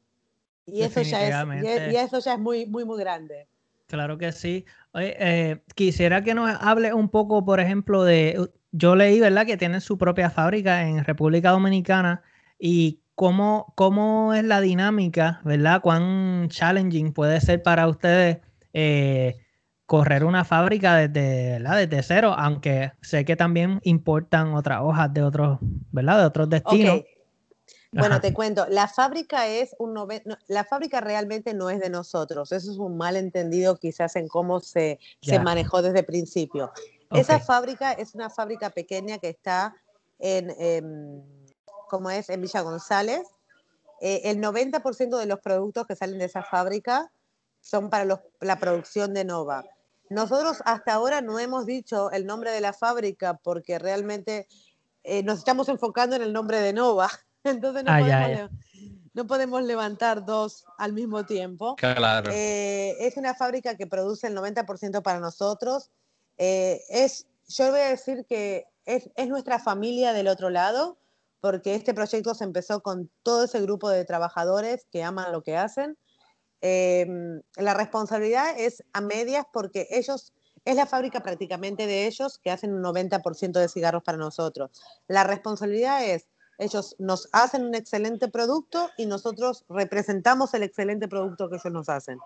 [0.65, 3.47] Y eso ya es, y eso ya es muy, muy, muy grande.
[3.87, 4.65] Claro que sí.
[4.93, 9.81] Eh, quisiera que nos hable un poco, por ejemplo, de, yo leí, ¿verdad?, que tienen
[9.81, 12.21] su propia fábrica en República Dominicana
[12.57, 15.81] y cómo, cómo es la dinámica, ¿verdad?
[15.81, 18.37] Cuán challenging puede ser para ustedes
[18.73, 19.37] eh,
[19.91, 25.57] correr una fábrica desde, desde cero, aunque sé que también importan otras hojas de otros,
[25.91, 26.19] ¿verdad?
[26.19, 27.01] De otros destinos.
[27.91, 29.93] Bueno, te cuento, la fábrica es un
[30.47, 34.97] la fábrica realmente no es de nosotros, eso es un malentendido quizás en cómo se,
[35.21, 36.71] se manejó desde el principio.
[37.11, 39.75] Esa fábrica es una fábrica pequeña que está
[40.19, 41.21] en, em,
[41.89, 42.29] ¿cómo es?
[42.29, 43.23] En Villa González.
[43.99, 47.11] Eh, el 90% de los productos que salen de esa fábrica
[47.59, 49.65] son para la producción de Nova.
[50.11, 54.45] Nosotros hasta ahora no hemos dicho el nombre de la fábrica porque realmente
[55.03, 57.09] eh, nos estamos enfocando en el nombre de Nova.
[57.45, 58.49] Entonces ah,
[59.13, 61.77] no, podemos, levantar dos al mismo tiempo.
[61.77, 62.29] Claro.
[62.29, 65.91] Eh, es una fábrica que produce el 90% para nosotros.
[66.37, 70.97] Eh, es, yo voy a decir que es, es nuestra familia del otro lado,
[71.39, 75.55] porque este proyecto se empezó con todo ese grupo de trabajadores que aman lo que
[75.55, 75.97] hacen
[76.61, 80.31] Em, la responsabilidad es a medias porque ellos,
[80.63, 84.69] es la fábrica prácticamente de ellos que hacen un 90% de cigarros para nosotros.
[85.07, 86.27] La responsabilidad es,
[86.59, 91.89] ellos nos hacen un excelente producto y nosotros representamos el excelente producto que ellos nos
[91.89, 92.19] hacen.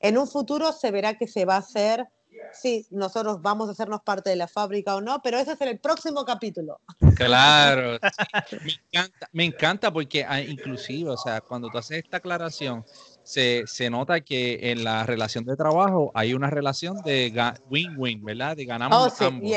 [0.00, 2.06] En un futuro se verá que se va a hacer,
[2.52, 5.78] si nosotros vamos a hacernos parte de la fábrica o no, pero ese es el
[5.78, 6.80] próximo capítulo.
[7.14, 7.98] Claro,
[8.64, 12.84] me, encanta, me encanta porque ah, inclusive, o sea, cuando tú haces esta aclaración,
[13.30, 17.32] se, nota que en la relación de trabajo hay una relación de
[17.70, 18.56] win-win, ¿verdad?
[18.56, 19.50] De ganamos oh, ambos.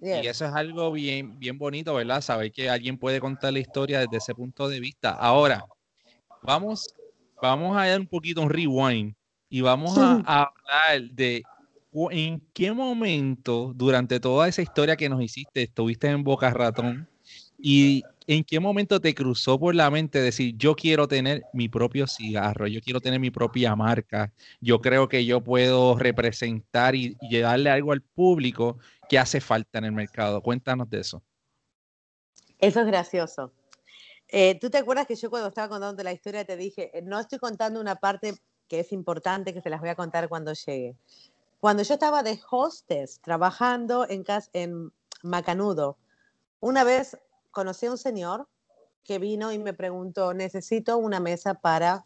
[0.00, 2.20] Y eso es algo bien, bien bonito, ¿verdad?
[2.20, 5.10] Saber que alguien puede contar la historia desde ese punto de vista.
[5.10, 5.64] Ahora,
[6.42, 6.94] vamos,
[7.40, 9.14] vamos a dar un poquito un rewind
[9.48, 11.42] y vamos a, a hablar de
[12.10, 17.08] en qué momento durante toda esa historia que nos hiciste estuviste en Boca Ratón
[17.56, 22.06] y ¿en qué momento te cruzó por la mente decir, yo quiero tener mi propio
[22.06, 27.70] cigarro, yo quiero tener mi propia marca, yo creo que yo puedo representar y, darle
[27.70, 30.40] algo al público que hace falta en el mercado?
[30.40, 31.22] Cuéntanos de eso.
[32.58, 33.52] Eso es gracioso.
[34.28, 37.20] Eh, ¿Tú te acuerdas que yo cuando estaba contando la historia te dije, eh, no
[37.20, 38.34] estoy contando una parte
[38.68, 40.96] que es importante, que se las voy a contar cuando llegue?
[41.60, 45.98] Cuando yo estaba de hostess trabajando en, en Macanudo,
[46.60, 47.18] una vez
[47.54, 48.46] conocí a un señor
[49.04, 52.04] que vino y me preguntó, necesito una mesa para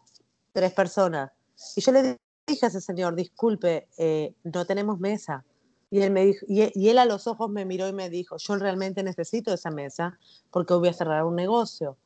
[0.53, 1.31] tres personas.
[1.75, 5.43] Y yo le dije a ese señor, disculpe, eh, no tenemos mesa.
[5.91, 8.55] Y él, me dijo, y, él a los ojos me miró y me dijo, yo
[8.57, 10.19] realmente necesito esa mesa
[10.51, 11.97] porque voy a cerrar un negocio.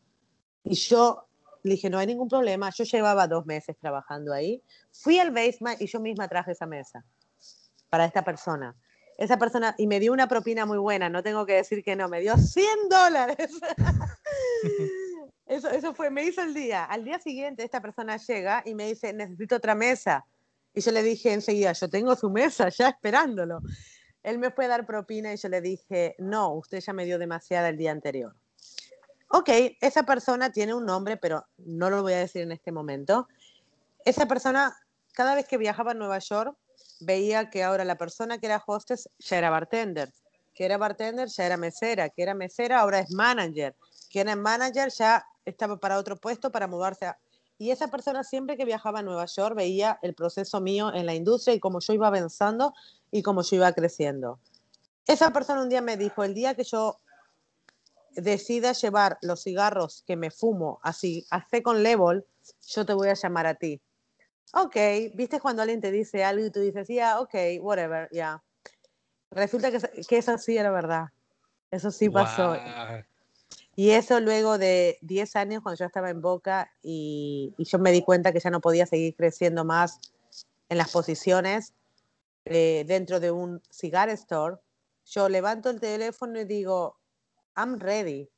[0.63, 1.27] Y yo
[1.63, 2.69] le dije, no hay ningún problema.
[2.69, 4.63] Yo llevaba dos meses trabajando ahí.
[4.91, 7.03] Fui al basement y yo misma traje esa mesa
[7.89, 8.75] para esta persona
[9.17, 12.07] esa persona, y me dio una propina muy buena, no tengo que decir que no,
[12.09, 13.51] me dio 100 dólares.
[15.45, 16.85] eso, eso fue, me hizo el día.
[16.85, 20.25] Al día siguiente esta persona llega y me dice, necesito otra mesa.
[20.73, 23.61] Y yo le dije enseguida, yo tengo su mesa ya esperándolo.
[24.23, 27.19] Él me fue a dar propina y yo le dije, no, usted ya me dio
[27.19, 28.33] demasiada el día anterior.
[29.29, 29.49] Ok,
[29.81, 33.27] esa persona tiene un nombre, pero no lo voy a decir en este momento.
[34.05, 34.75] Esa persona,
[35.13, 36.55] cada vez que viajaba a Nueva York,
[37.05, 40.11] veía que ahora la persona que era hostess ya era bartender,
[40.53, 43.75] que era bartender ya era mesera, que era mesera ahora es manager,
[44.09, 47.11] que era manager ya estaba para otro puesto para mudarse
[47.57, 51.15] Y esa persona siempre que viajaba a Nueva York veía el proceso mío en la
[51.15, 52.73] industria y cómo yo iba avanzando
[53.11, 54.39] y cómo yo iba creciendo.
[55.05, 56.99] esa persona un día me dijo, el día que yo
[58.15, 62.25] decida llevar los cigarros que me fumo así a con level,
[62.67, 63.81] yo te voy a llamar a ti.
[64.53, 64.75] Ok,
[65.13, 68.43] viste cuando alguien te dice algo y tú dices, yeah, ok, whatever, ya.
[69.31, 71.07] Resulta que, que, eso sí era verdad.
[71.71, 72.55] Eso sí pasó.
[73.75, 77.91] Y eso luego de 10 años, cuando yo estaba en Boca y, y, yo me
[77.91, 79.99] di cuenta que ya no podía seguir creciendo más
[80.69, 81.73] en las posiciones
[82.45, 84.57] eh, dentro de un cigar store,
[85.05, 86.97] yo levanto el teléfono y digo,
[87.55, 88.29] I'm ready.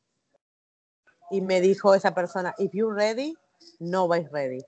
[1.32, 3.36] Y me dijo esa persona, if you're ready,
[3.80, 4.63] nobody's ready.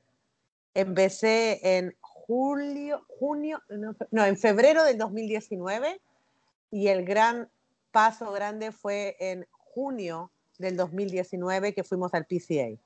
[0.78, 3.64] Empecé en julio, junio,
[4.12, 6.00] no, en febrero del 2019
[6.70, 7.50] y el gran
[7.92, 12.78] paso grande fue en junio del 2019 que fuimos al PCA.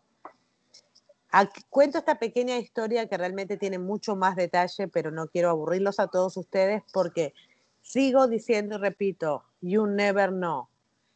[1.69, 6.07] cuento esta pequeña historia que realmente tiene mucho más detalle, pero no quiero aburrirlos a
[6.07, 7.33] todos ustedes porque
[7.81, 10.69] sigo diciendo y repito, you never know.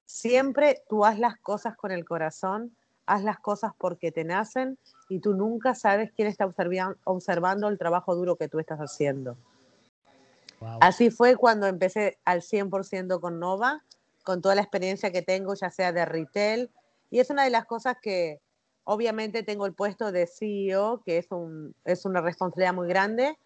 [0.06, 2.76] Siempre tú haz las cosas con el corazón,
[3.06, 4.78] haz las cosas porque te nacen
[5.10, 6.52] y tú nunca sabes quién está
[7.04, 9.38] observando el trabajo duro que tú estás haciendo.
[10.82, 13.84] Así fue cuando empecé al 100% con Nova,
[14.24, 16.72] con toda la experiencia que tengo, ya sea de retail.
[17.12, 18.42] Y es una de las cosas que
[18.84, 23.38] obviamente tengo el puesto de CEO, que es, un, es una responsabilidad muy grande,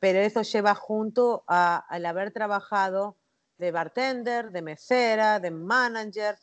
[0.00, 3.16] pero eso lleva junto a, al haber trabajado
[3.58, 6.36] de bartender, de mesera, de manager,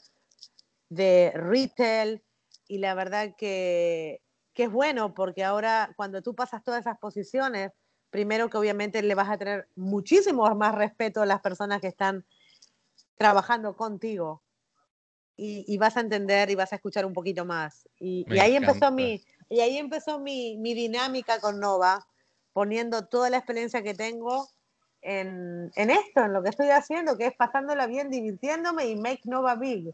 [0.90, 2.24] de retail.
[2.74, 4.20] Y la verdad que,
[4.56, 7.72] que es bueno porque ahora cuando tú pasas todas esas posiciones,
[8.10, 12.26] primero que obviamente le vas a tener muchísimo más respeto a las personas que están
[13.16, 14.42] trabajando contigo
[15.36, 17.88] y, vas a entender y vas a escuchar un poquito más.
[18.00, 22.08] Y, ahí empezó mi, y ahí empezó mi, mi, dinámica con Nova,
[22.54, 24.50] poniendo toda la experiencia que tengo
[25.02, 29.22] en, en esto, en lo que estoy haciendo, que es pasándola bien, divirtiéndome y make
[29.26, 29.94] Nova big.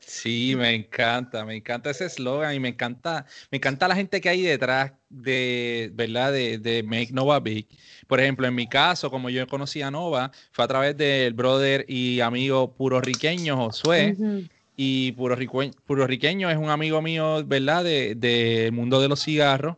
[0.00, 4.28] Sí, me encanta, me encanta ese eslogan y me encanta, me encanta la gente que
[4.28, 6.32] hay detrás de, ¿verdad?
[6.32, 7.66] De, de, Make Nova Big.
[8.06, 11.84] Por ejemplo, en mi caso, como yo conocí a Nova, fue a través del brother
[11.88, 14.16] y amigo puertorriqueño Josué.
[14.76, 17.84] Y puertorriqueño es un amigo mío, ¿verdad?
[17.84, 19.76] Del de, mundo de los cigarros.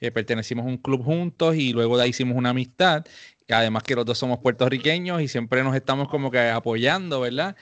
[0.00, 3.04] Eh, pertenecimos a un club juntos y luego de ahí hicimos una amistad.
[3.48, 7.56] Además que los dos somos puertorriqueños y siempre nos estamos como que apoyando, ¿verdad?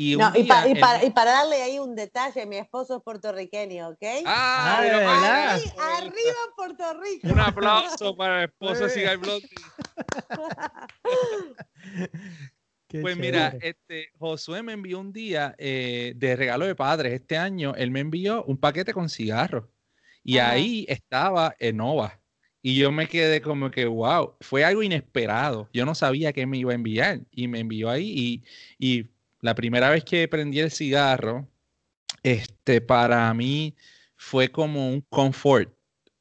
[0.00, 4.04] Y, para, darle ahí un detalle, mi esposo es puertorriqueño, ¿ok?
[4.26, 5.16] Ah, arriba
[6.54, 7.26] Puerto Rico.
[7.26, 9.18] Un aplauso para el esposo de Sigai
[13.02, 17.14] pues mira, este, Josué me envió un día eh, de regalo de padres.
[17.14, 19.64] Este año él me envió un paquete con cigarros.
[20.22, 22.20] Y ahí estaba Enova.
[22.62, 25.68] Y yo me quedé como que, wow, fue algo inesperado.
[25.72, 27.18] Yo no sabía que me iba a enviar.
[27.32, 28.08] Y me envió ahí.
[28.08, 28.44] Y,
[28.78, 31.48] y la primera vez que prendí el cigarro,
[32.22, 33.76] este, para mí
[34.16, 35.72] fue como un confort.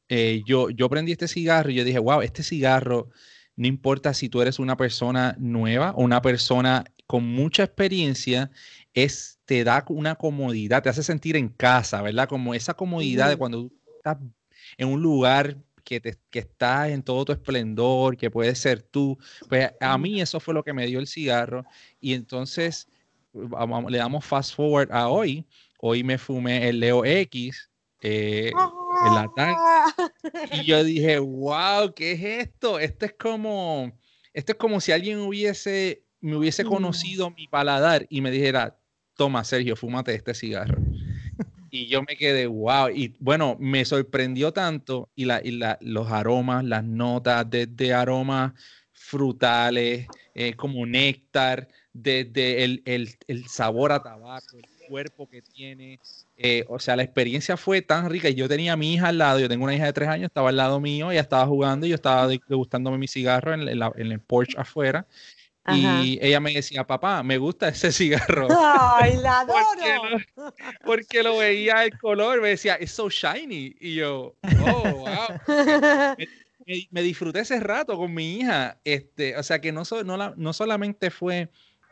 [0.10, 3.10] Eh, yo, yo prendí este cigarro y yo dije, wow, este cigarro,
[3.56, 8.52] no importa si tú eres una persona nueva o una persona con mucha experiencia,
[8.94, 12.28] es, te da una comodidad, te hace sentir en casa, ¿verdad?
[12.30, 14.18] Como esa comodidad de cuando estás
[14.78, 19.18] en un lugar que, te, que estás en todo tu esplendor, que puedes ser tú.
[19.48, 21.66] Pues a mí eso fue lo que me dio el cigarro.
[22.02, 22.88] Y entonces
[23.90, 25.46] le damos fast forward a hoy.
[25.80, 27.70] Hoy me fumé el Leo X,
[28.02, 29.58] eh, el ataque.
[30.54, 32.80] Y yo dije, wow, ¿qué es esto?
[32.80, 33.92] Esto es como,
[34.34, 36.68] esto es como si alguien hubiese, me hubiese mm.
[36.68, 38.78] conocido mi paladar y me dijera,
[39.16, 40.78] toma, Sergio, fúmate este cigarro.
[41.70, 42.90] Y yo me quedé, wow.
[42.90, 48.54] Y bueno, me sorprendió tanto y, la, y la, los aromas, las notas, desde aromas
[48.94, 51.68] frutales, eh, como néctar,
[51.98, 56.00] desde el, el, sabor a tabaco, el cuerpo que tiene.
[56.38, 58.30] Eh, o sea, la experiencia fue tan rica.
[58.30, 60.28] Y yo tenía a mi hija al lado, yo tengo una hija de tres años,
[60.28, 64.12] estaba al lado mío, ella estaba jugando y yo estaba degustándome mi cigarro en, en,
[64.12, 65.08] el porch afuera.
[65.70, 68.48] Y ella me decía, papá, me gusta ese cigarro.
[68.58, 70.54] ¡Ay, la adoro!
[70.86, 73.76] Porque lo, veía el color, me decía, es so shiny.
[73.80, 74.36] Y yo,
[74.66, 75.48] oh, wow.
[76.92, 78.78] me, disfruté ese rato con mi hija.
[78.86, 81.50] Este, o sea que no, no, no solamente fue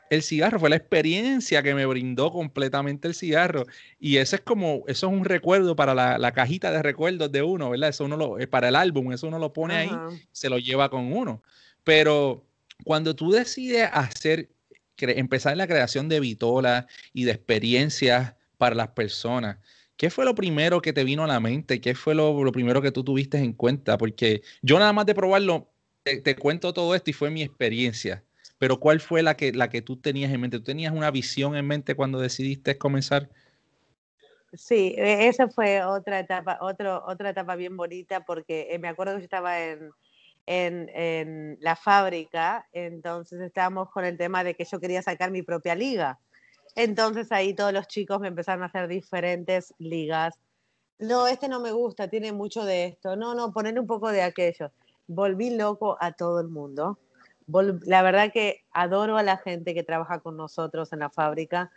[0.09, 3.65] el cigarro, fue la experiencia que me brindó completamente el cigarro.
[3.99, 7.69] Y eso es como, eso es un recuerdo para la, cajita de recuerdos de uno,
[7.69, 7.89] ¿verdad?
[7.89, 9.91] Eso uno lo, para el álbum, eso uno lo pone ahí,
[10.31, 11.41] se lo lleva con uno.
[11.83, 12.45] Pero
[12.83, 14.49] cuando tú decides hacer,
[14.97, 19.57] empezar la creación de vitolas y de experiencias para las personas,
[19.97, 21.81] ¿qué fue lo primero que te vino a la mente?
[21.81, 23.97] ¿Qué fue lo, primero que tú tuviste en cuenta?
[23.97, 25.69] Porque yo nada más de probarlo,
[26.03, 28.23] te, te cuento todo esto y fue mi experiencia
[28.57, 30.57] pero ¿cuál fue la que, la que tú tenías en mente?
[30.57, 33.29] ¿Tú tenías una visión en mente cuando decidiste comenzar?
[34.53, 39.13] Sí, e, esa fue otra etapa, otro, otra etapa bien bonita porque eh, me acuerdo
[39.13, 39.91] que yo estaba en,
[40.45, 45.41] en, en, la fábrica, entonces estábamos con el tema de que yo quería sacar mi
[45.41, 46.19] propia liga.
[46.75, 50.39] Entonces ahí todos los chicos me empezaron a hacer diferentes ligas.
[50.99, 53.15] No, este no me gusta, tiene mucho de esto.
[53.15, 54.71] No, no, poner un poco de aquello.
[55.07, 56.97] Volví loco a todo el mundo.
[57.47, 61.71] La verdad que adoro a la gente que trabaja con nosotros en la fábrica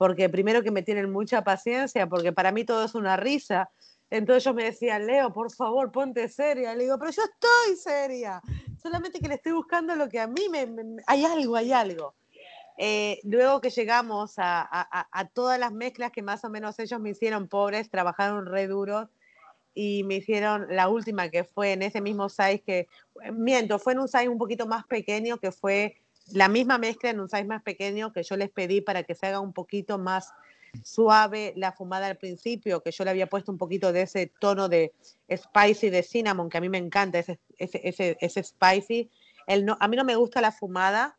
[0.00, 3.68] porque primero que me tienen mucha paciencia, porque para mí todo es una risa.
[4.08, 6.74] Entonces ellos me decían, Leo, por favor, ponte seria.
[6.74, 8.40] Le digo, pero yo estoy seria,
[8.82, 10.66] solamente que le estoy buscando lo que a mí me...
[11.06, 12.14] hay algo, hay algo.
[12.78, 16.98] Eh, luego que llegamos a, a, a, todas las mezclas que más o menos ellos
[16.98, 19.10] me hicieron pobres, trabajaron re duros
[19.74, 22.88] y me hicieron la última que fue en ese mismo size que,
[23.32, 25.96] miento, fue en un size un poquito más pequeño que fue
[26.32, 29.26] la misma mezcla en un size más pequeño que yo les pedí para que se
[29.26, 30.32] haga un poquito más
[30.82, 34.68] suave la fumada al principio, que yo le había puesto un poquito de ese tono
[34.68, 34.92] de
[35.28, 39.10] spicy de cinnamon, que a mí me encanta ese, ese, ese, ese spicy.
[39.46, 41.18] El no, a mí no me gusta la fumada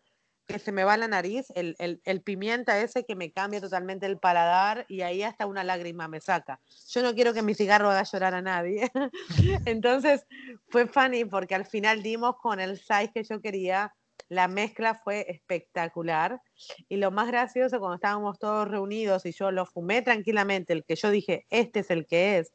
[0.52, 4.06] que se me va la nariz, el, el, el, pimienta ese que me cambia totalmente
[4.06, 6.60] el paladar y ahí hasta una lágrima me saca.
[6.90, 8.92] Yo no quiero que mi cigarro haga llorar a nadie.
[9.66, 10.26] Entonces
[10.70, 13.94] fue funny porque al final dimos con el size que yo quería
[14.30, 16.42] la mezcla fue espectacular.
[16.88, 20.96] Y lo más gracioso, cuando estábamos todos reunidos y yo lo fumé tranquilamente, el que
[20.96, 22.54] yo dije, este es el que es,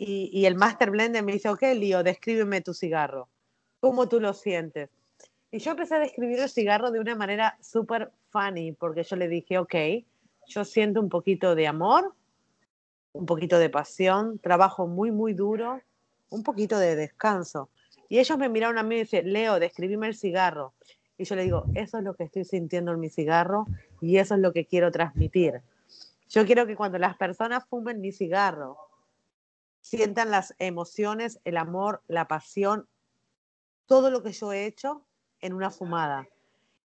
[0.00, 3.28] y, el Master Blender me dice, ok, Lío, descríbeme tu cigarro.
[3.80, 4.90] ¿Cómo tú lo sientes?
[5.50, 9.28] Y yo empecé a describir el cigarro de una manera súper funny, porque yo le
[9.28, 9.74] dije, ok,
[10.46, 12.14] yo siento un poquito de amor,
[13.12, 15.80] un poquito de pasión, trabajo muy, muy duro,
[16.30, 17.70] un poquito de descanso.
[18.10, 20.74] Y ellos me miraron a mí y dicen, Leo, describime el cigarro.
[21.16, 23.66] Y yo le digo, eso es lo que estoy sintiendo en mi cigarro
[24.00, 25.62] y eso es lo que quiero transmitir.
[26.28, 28.76] Yo quiero que cuando las personas fumen mi cigarro,
[29.80, 32.86] sientan las emociones, el amor, la pasión,
[33.86, 35.07] todo lo que yo he hecho
[35.40, 36.28] en una fumada.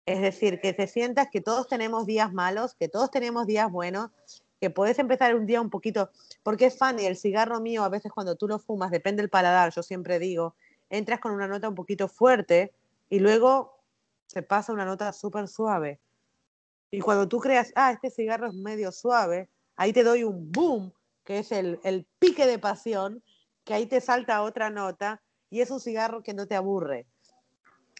[0.05, 4.11] Es decir, que te sientas que todos tenemos días malos, que todos tenemos días buenos,
[4.59, 6.11] que puedes empezar un día un poquito,
[6.43, 9.73] porque es funny, el cigarro mío a veces cuando tú lo fumas, depende del paladar,
[9.73, 10.55] yo siempre digo,
[10.89, 12.73] entras con una nota un poquito fuerte
[13.09, 13.79] y luego
[14.27, 15.99] se pasa una nota súper suave.
[16.91, 20.93] Y cuando tú creas, ah, este cigarro es medio suave, ahí te doy un boom,
[21.23, 23.23] que es el, el pique de pasión,
[23.63, 27.07] que ahí te salta otra nota y es un cigarro que no te aburre.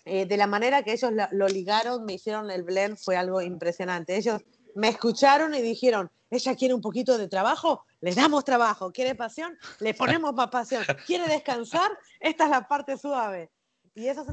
[0.05, 4.15] Eh, de la manera que ellos lo, ligaron, me hicieron el blend, fue algo impresionante.
[4.15, 4.41] Ellos
[4.75, 9.57] me escucharon y dijeron, ella quiere un poquito de trabajo, le damos trabajo, quiere pasión,
[9.79, 13.51] le ponemos más pasión, quiere descansar, esta es la parte suave.
[13.93, 14.27] Y eso es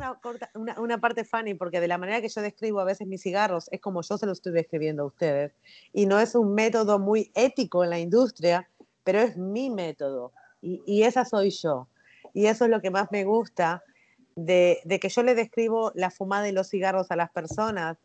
[0.54, 3.80] una, parte funny, porque de la manera que yo describo a veces mis cigarros es
[3.80, 5.52] como yo se lo estoy describiendo a ustedes.
[5.92, 8.68] Y no es un método muy ético en la industria,
[9.02, 10.32] pero es mi método.
[10.62, 11.88] Y esa soy yo.
[12.32, 13.82] Y eso es lo que más me gusta
[14.38, 17.98] de, que yo le describo la fumada y los cigarros a las personas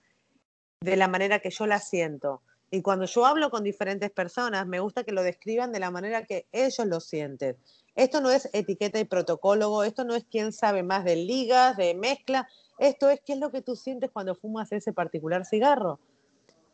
[0.82, 2.42] de la manera que yo la siento.
[2.72, 6.26] Y cuando yo hablo con diferentes personas, me gusta que lo describan de la manera
[6.26, 7.56] que ellos lo sienten.
[7.96, 11.94] Esto no es etiqueta y protocolo, esto no es quién sabe más de ligas, de
[11.94, 12.48] mezcla,
[12.80, 16.00] esto es qué es lo que tú sientes cuando fumas ese particular cigarro.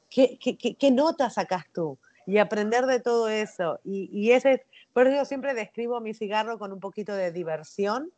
[0.09, 1.99] ¿Qué, qué, qué, notas sacas tú?
[2.25, 3.79] Y aprender de todo eso.
[3.83, 8.09] Y, y ese, por eso yo siempre describo mi cigarro con un poquito de diversión,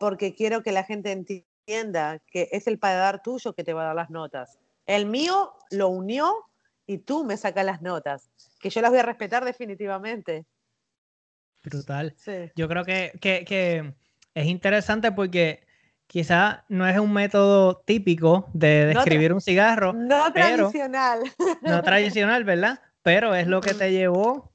[0.00, 3.86] porque quiero que la gente entienda que es el paladar tuyo que te va a
[3.88, 4.58] dar las notas.
[4.86, 6.34] El mío lo unió
[6.86, 8.30] y tú me sacas las notas,
[8.60, 10.46] que yo las voy a respetar definitivamente.
[11.62, 12.14] Brutal.
[12.16, 12.50] Sí.
[12.56, 13.92] Yo creo que, que, que,
[14.34, 15.66] es interesante porque
[16.06, 19.92] quizá no es un método típico de describir no un cigarro.
[19.92, 21.20] No pero, tradicional.
[21.60, 22.80] No tradicional, ¿verdad?
[23.02, 24.50] Pero es lo que te llevó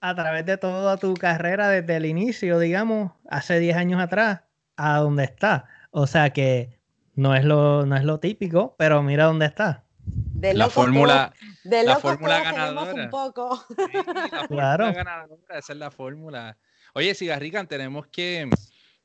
[0.00, 4.42] a través de toda tu carrera desde el inicio, digamos, hace 10 años atrás,
[4.76, 5.66] a donde está.
[5.90, 6.78] O sea que
[7.14, 9.84] no es lo, no es lo típico, pero mira dónde está.
[10.04, 13.04] De la fórmula, de la fórmula ganadora.
[13.04, 13.64] Un poco.
[13.68, 13.92] Sí,
[14.32, 14.92] la claro.
[14.92, 16.56] ganadora, esa es la fórmula.
[16.94, 18.50] Oye, Cigarrican, tenemos que,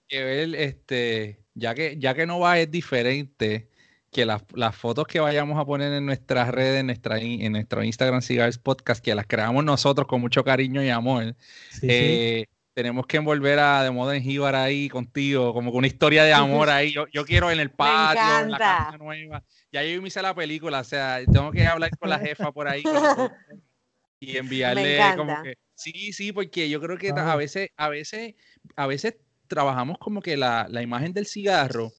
[0.07, 3.70] que, ver, este, ya que, ya que no va es diferente
[4.11, 7.84] que las, las, fotos que vayamos a poner en nuestras redes, en, nuestra, en nuestro
[7.84, 11.36] Instagram Cigars Podcast, que las creamos nosotros con mucho cariño y amor.
[11.70, 15.80] Sí, eh, sí tenemos que envolver a De Moda en Jíbar ahí contigo, como con
[15.80, 16.93] una historia de amor ahí.
[16.93, 19.43] Yo, yo quiero en el patio, en la casa nueva.
[19.71, 22.67] Ya yo me hice la película, o sea, tengo que hablar con la jefa por
[22.67, 22.84] ahí
[24.19, 25.55] y enviarle como que.
[25.73, 28.36] Sí, sí, porque yo creo que a veces, a veces,
[28.75, 29.15] a veces
[29.47, 31.93] trabajamos como que la, la imagen del cigarro,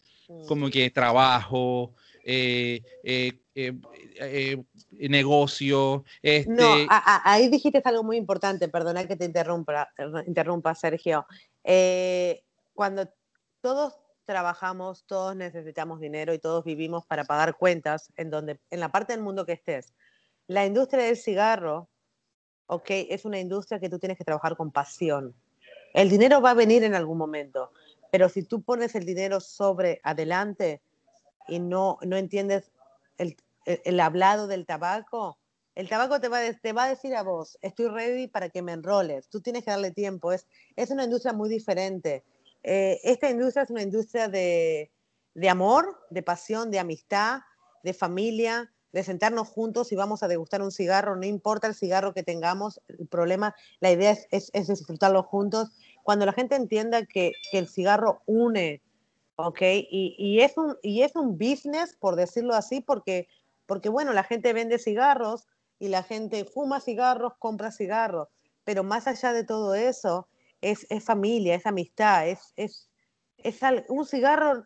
[0.47, 1.97] como que trabajo,
[2.31, 2.83] eh,
[3.55, 6.05] eh, negocio.
[6.23, 6.51] Este...
[6.51, 9.89] No, ahí dijiste algo muy importante, perdona que te interrumpa,
[10.27, 11.27] interrumpa Sergio.
[12.75, 13.09] cuando
[13.63, 13.95] todos
[14.27, 19.15] trabajamos, todos necesitamos dinero y todos vivimos para pagar cuentas en donde, en la parte
[19.15, 19.95] del mundo que estés.
[20.47, 21.89] La industria del cigarro,
[22.67, 25.35] ok, es una industria que tú tienes que trabajar con pasión.
[25.95, 27.73] El dinero va a venir en algún momento,
[28.13, 30.83] pero si tú pones el dinero sobre adelante
[31.49, 32.71] y no, no entiendes
[33.17, 35.39] el, el, hablado del tabaco,
[35.75, 38.73] el tabaco te va, te va a decir a vos, estoy ready para que me
[38.73, 40.47] enroles, tú tienes que darle tiempo, es,
[40.77, 42.25] es una industria muy diferente.
[42.63, 44.91] Eh, esta industria es una industria de,
[45.35, 47.41] de amor, de pasión, de amistad,
[47.83, 52.15] de familia, de sentarnos juntos y vamos a degustar un cigarro, no importa el cigarro
[52.15, 55.71] que tengamos, el problema, la idea es, es, disfrutarlo juntos.
[56.03, 58.81] Cuando la gente entienda que, que el cigarro une,
[59.39, 59.61] ¿ok?
[59.63, 63.29] Y, y, es un, y es un business, por decirlo así, porque,
[63.67, 65.47] porque, bueno, la gente vende cigarros
[65.79, 68.29] y la gente fuma cigarros, compra cigarros,
[68.65, 70.29] pero más allá de todo eso,
[70.61, 72.89] es, es familia, es amistad, es, es,
[73.39, 74.65] es un cigarro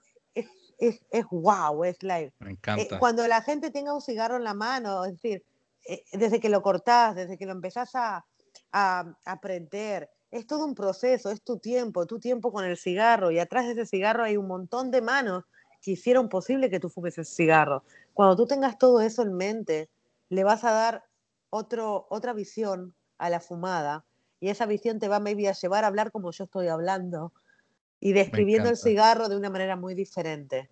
[0.83, 2.35] es, es wow, es like.
[2.41, 2.97] Me encanta.
[2.97, 5.45] Eh, cuando la gente tenga un cigarro en la mano, es decir,
[5.87, 8.27] eh, desde que lo cortás, desde que lo empezás a,
[8.73, 13.39] a, aprender, es todo un proceso, es tu tiempo, tu tiempo con el cigarro y
[13.39, 15.45] atrás de ese cigarro hay un montón de manos
[15.83, 17.85] que hicieron posible que tú fumes ese cigarro.
[18.15, 19.91] Cuando tú tengas todo eso en mente,
[20.31, 21.05] le vas a dar
[21.51, 24.07] otro, otra visión a la fumada
[24.41, 27.33] y esa visión te va maybe a llevar a hablar como yo estoy hablando
[28.01, 30.71] y describiendo el cigarro de una manera muy diferente.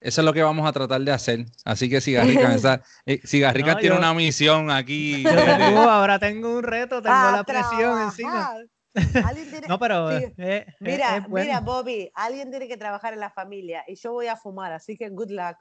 [0.00, 1.46] Eso es lo que vamos a tratar de hacer.
[1.64, 2.52] Así que Cigarrica,
[3.06, 3.20] eh,
[3.80, 5.24] tiene una misión aquí.
[5.76, 8.54] ahora tengo un reto, tengo la presión encima.
[9.68, 10.08] no, pero
[10.78, 14.72] mira, mira, Bobby, alguien tiene que trabajar en la familia y yo voy a fumar,
[14.72, 15.56] así que good luck.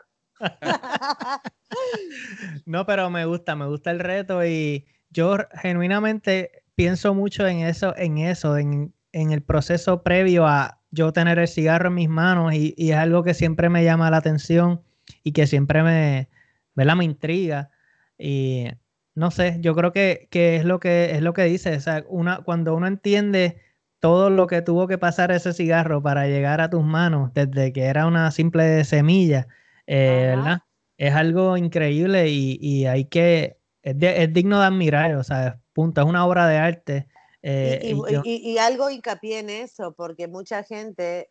[2.65, 7.95] no, pero me gusta, me gusta el reto y yo genuinamente pienso mucho en eso,
[7.97, 12.53] en eso, en en el proceso previo a yo tener el cigarro en mis manos
[12.53, 14.81] y, es algo que siempre me llama la atención
[15.23, 16.29] y que siempre me,
[16.75, 17.71] me intriga.
[18.17, 18.67] Y
[19.15, 21.75] no sé, yo creo que, es, lo que es lo que dice.
[21.75, 23.57] O sea, una, cuando uno entiende
[23.99, 27.85] todo lo que tuvo que pasar ese cigarro para llegar a tus manos, desde que
[27.85, 29.47] era una simple semilla,
[29.87, 30.61] eh, ¿verdad?
[30.97, 36.07] Es algo increíble y, hay que, es, es, digno de admirar, o sea, punto, es
[36.07, 37.07] una obra de arte
[37.45, 41.29] eh, y, algo hincapié en eso, porque mucha gente,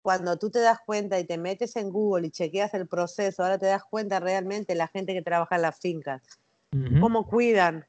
[0.00, 3.58] cuando tú te das cuenta y te metes en Google y chequeas el proceso, ahora
[3.58, 6.22] te das cuenta realmente la gente que trabaja en las fincas,
[7.00, 7.84] cómo cuidan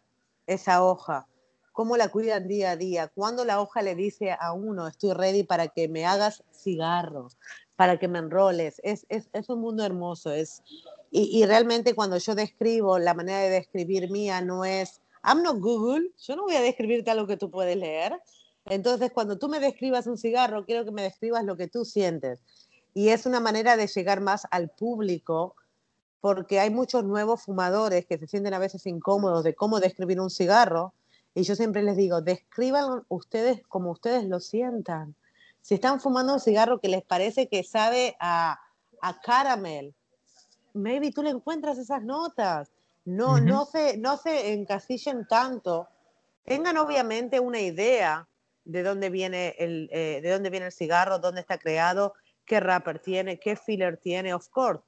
[0.48, 1.28] esa hoja,
[1.72, 5.44] cómo la cuidan día a día, cuando la hoja le dice a uno, estoy ready
[5.44, 7.38] para que me hagas cigarros,
[7.76, 10.64] para que me enroles, es, es, es un mundo hermoso, es,
[11.12, 15.60] y, y realmente cuando yo describo, la manera de describir mía no es I'm not
[15.60, 18.20] Google, yo no voy a describirte algo que tú puedes leer.
[18.66, 22.40] Entonces, cuando tú me describas un cigarro, quiero que me describas lo que tú sientes.
[22.94, 25.56] Y es una manera de llegar más al público,
[26.22, 30.30] porque hay muchos nuevos fumadores que se sienten a veces incómodos de cómo describir un
[30.30, 30.94] cigarro.
[31.34, 35.16] Y yo siempre les digo, describan ustedes como ustedes lo sientan.
[35.62, 38.60] Si están fumando un cigarro que les parece que sabe a,
[39.02, 39.96] a caramel,
[40.74, 42.70] maybe tú le encuentras esas notas
[43.06, 45.88] no, no, se, no se encasillen tanto.
[46.44, 48.28] Tengan obviamente una idea
[48.66, 52.14] de dónde viene el, eh, de dónde viene el cigarro, dónde está creado,
[52.46, 54.82] qué rapper tiene, qué filler tiene, of course.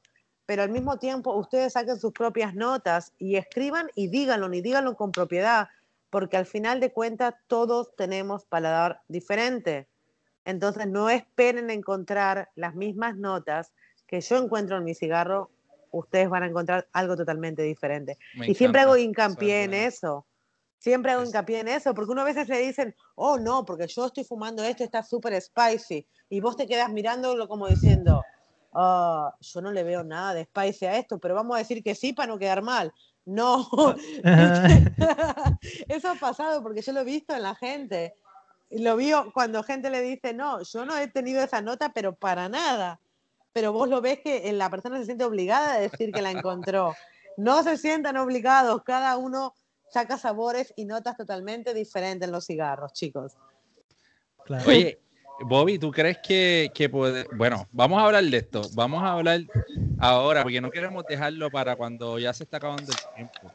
[0.45, 4.95] Pero al mismo tiempo ustedes saquen sus propias notas y escriban y díganlo, y díganlo
[4.95, 5.69] con propiedad,
[6.09, 9.87] porque al final de cuentas todos tenemos paladar diferente.
[10.45, 13.73] Entonces no esperen encontrar las mismas notas
[14.05, 15.49] que yo encuentro en mi cigarro
[15.99, 18.17] ustedes van a encontrar algo totalmente diferente.
[18.45, 20.25] y siempre hago hincapié en eso.
[20.77, 24.05] Siempre hago hincapié en eso, porque uno a veces le dicen, oh no, porque yo
[24.05, 28.23] estoy fumando esto, está súper spicy, y vos te quedas mirándolo como diciendo,
[28.71, 31.95] oh, yo no le veo nada de spicy a esto, pero vamos a decir que
[31.95, 32.93] sí para no quedar mal.
[33.23, 33.67] No,
[35.87, 38.13] eso ha pasado porque yo lo he visto en la gente.
[38.69, 42.49] Lo vio cuando gente le dice, no, yo no he tenido esa nota, pero para
[42.49, 42.99] nada
[43.55, 46.93] pero vos lo ves que la persona se siente obligada a decir que la encontró.
[47.37, 49.53] No se sientan obligados, cada uno
[49.89, 53.37] saca sabores y notas totalmente diferentes en los cigarros, chicos.
[54.67, 54.99] Oye,
[55.39, 57.27] Bobby, ¿tú crees que, que puede...
[57.33, 58.61] Bueno, vamos a hablar de esto.
[58.73, 59.43] Vamos a hablar
[59.99, 63.53] ahora, porque no queremos dejarlo para cuando ya se está acabando el tiempo.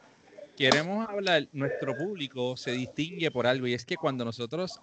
[0.57, 4.81] Queremos hablar, nuestro público se distingue por algo y es que cuando nosotros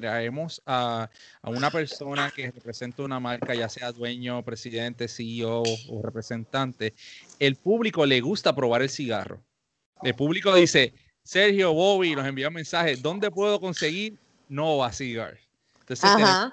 [0.00, 1.08] traemos a,
[1.42, 6.94] a, una persona que representa una marca, ya sea dueño, presidente, CEO o representante,
[7.38, 9.42] el público le gusta probar el cigarro.
[10.02, 14.18] El público dice, Sergio, Bobby, nos envía mensajes, ¿dónde puedo conseguir
[14.48, 15.38] Nova Cigar?
[15.80, 16.52] Entonces, tenemos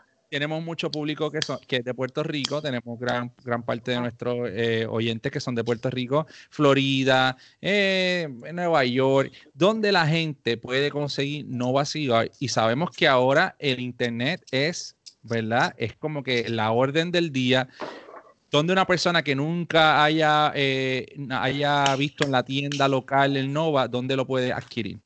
[0.64, 4.50] mucho público que, son, que es de Puerto Rico, tenemos gran, gran parte de nuestros
[4.52, 10.92] eh, oyentes que son de Puerto Rico, Florida, eh, Nueva York, donde la gente puede
[10.92, 11.46] conseguir
[11.86, 15.74] Cigar y sabemos que ahora el Internet es, ¿verdad?
[15.78, 17.68] Es como que la orden del día
[18.52, 23.88] donde una persona que nunca haya, eh, haya visto en la tienda local el Nova,
[23.88, 25.00] ¿dónde lo puede adquirir?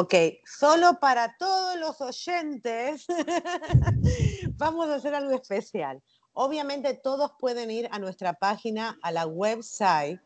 [0.00, 3.04] Ok, solo para todos los oyentes
[4.56, 6.00] vamos a hacer algo especial.
[6.34, 10.20] Obviamente todos pueden ir a nuestra página, a la website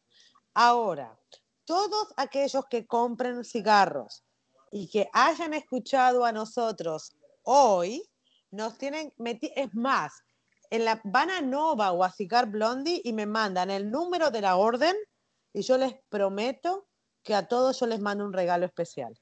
[0.52, 1.18] Ahora,
[1.64, 4.26] todos aquellos que compren cigarros
[4.70, 8.09] y que hayan escuchado a nosotros hoy,
[8.50, 10.22] nos tienen, es más,
[10.70, 14.40] en la, van a Nova o a Cigar Blondie y me mandan el número de
[14.40, 14.96] la orden
[15.52, 16.86] y yo les prometo
[17.22, 19.18] que a todos yo les mando un regalo especial.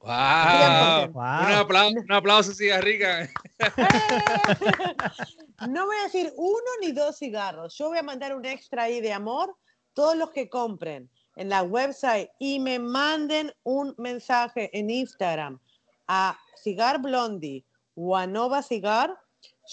[0.00, 1.12] Wow.
[1.12, 3.28] Un aplauso, un aplauso cigarrica.
[5.68, 7.76] no voy a decir uno ni dos cigarros.
[7.76, 9.54] Yo voy a mandar un extra ahí de amor.
[9.92, 15.60] Todos los que compren en la website y me manden un mensaje en Instagram
[16.08, 17.64] a Cigar Blondie
[18.00, 19.16] o a Nova Cigar,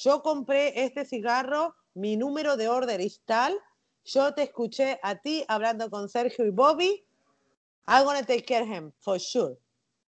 [0.03, 3.57] yo compré este cigarro, mi número de orden es tal,
[4.03, 7.05] yo te escuché a ti hablando con Sergio y Bobby,
[7.87, 9.57] I'm gonna take care of him, for sure.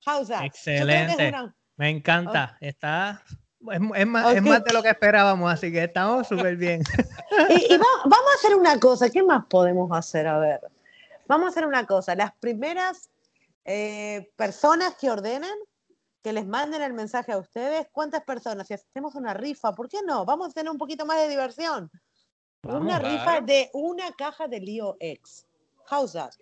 [0.05, 0.43] How's that?
[0.43, 1.31] Excelente.
[1.77, 2.57] Me encanta.
[2.59, 3.23] Está
[3.95, 6.81] es, más, de lo que esperábamos, así que estamos súper bien.
[7.49, 10.27] y, vamos a hacer una cosa, ¿qué más podemos hacer?
[10.27, 10.61] A ver.
[11.27, 12.15] Vamos a hacer una cosa.
[12.15, 13.09] Las primeras
[13.65, 15.53] eh, personas que ordenen,
[16.23, 18.67] que les manden el mensaje a ustedes, ¿cuántas personas?
[18.67, 20.25] Si hacemos una rifa, ¿por qué no?
[20.25, 21.89] Vamos a tener un poquito más de diversión.
[22.63, 25.45] una rifa de una caja de Leo X.
[25.89, 26.33] How's that?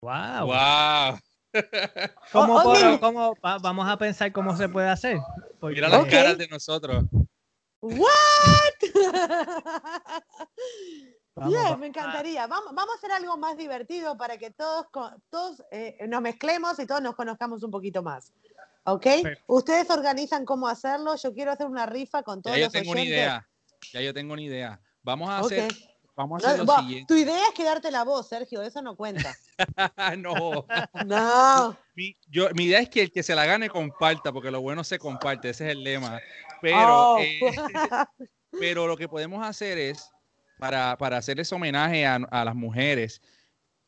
[0.00, 1.18] Wow.
[2.32, 2.98] Wow.
[2.98, 5.18] ¿Cómo, vamos a pensar cómo se puede hacer?
[5.60, 7.04] Mira las caras de nosotros.
[7.82, 8.08] What?
[11.78, 12.46] me encantaría.
[12.46, 14.86] Vamos, vamos, a hacer algo más divertido para que todos,
[15.28, 18.32] todos eh, nos mezclemos y todos nos conozcamos un poquito más.
[18.84, 19.06] ¿Ok?
[19.46, 21.14] Ustedes organizan cómo hacerlo.
[21.16, 23.48] Yo quiero hacer una rifa con todos ya yo tengo Una idea.
[23.92, 24.80] Ya yo tengo una idea.
[25.02, 25.72] Vamos a hacer.
[26.14, 27.06] Vamos a hacer lo siguiente.
[27.12, 28.62] Tu idea es quedarte la voz, Sergio.
[28.62, 29.34] Eso no cuenta.
[30.18, 30.66] no.
[31.06, 31.78] no.
[31.94, 34.84] Mi, yo, mi idea es que el que se la gane comparta, porque lo bueno
[34.84, 35.50] se comparte.
[35.50, 36.20] Ese es el lema.
[36.60, 37.18] Pero, oh.
[37.18, 37.40] eh,
[38.58, 40.10] pero lo que podemos hacer es
[40.58, 43.22] para, para hacerles homenaje a, a, las mujeres,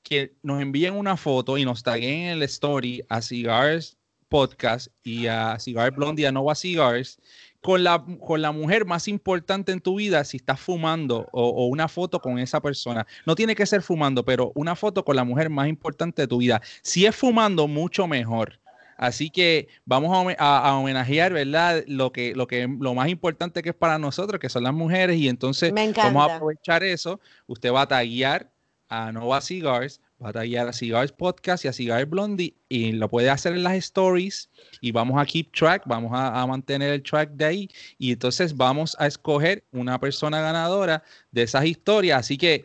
[0.02, 3.96] que nos envíen una foto y nos taguen en el story a Cigars
[4.34, 7.20] Podcast y a Cigar Blondie, a Nova Cigars,
[7.60, 11.66] con la, con la mujer más importante en tu vida si estás fumando o, o,
[11.66, 13.06] una foto con esa persona.
[13.26, 16.38] No tiene que ser fumando, pero una foto con la mujer más importante de tu
[16.38, 16.60] vida.
[16.82, 18.58] Si es fumando, mucho mejor.
[18.96, 21.84] Así que vamos a, homenajear, ¿verdad?
[21.86, 25.16] Lo que, lo que lo más importante que es para nosotros, que son las mujeres,
[25.16, 27.20] y entonces vamos a aprovechar eso.
[27.46, 28.50] Usted va a taguear
[28.88, 33.08] a Nova Cigars, va a taguear a Cigars Podcast y a Cigars Blondie, y lo
[33.08, 34.50] puede hacer en las stories,
[34.80, 38.96] y vamos a keep track, vamos a, mantener el track de ahí, y entonces vamos
[38.98, 42.20] a escoger una persona ganadora de esas historias.
[42.20, 42.64] Así que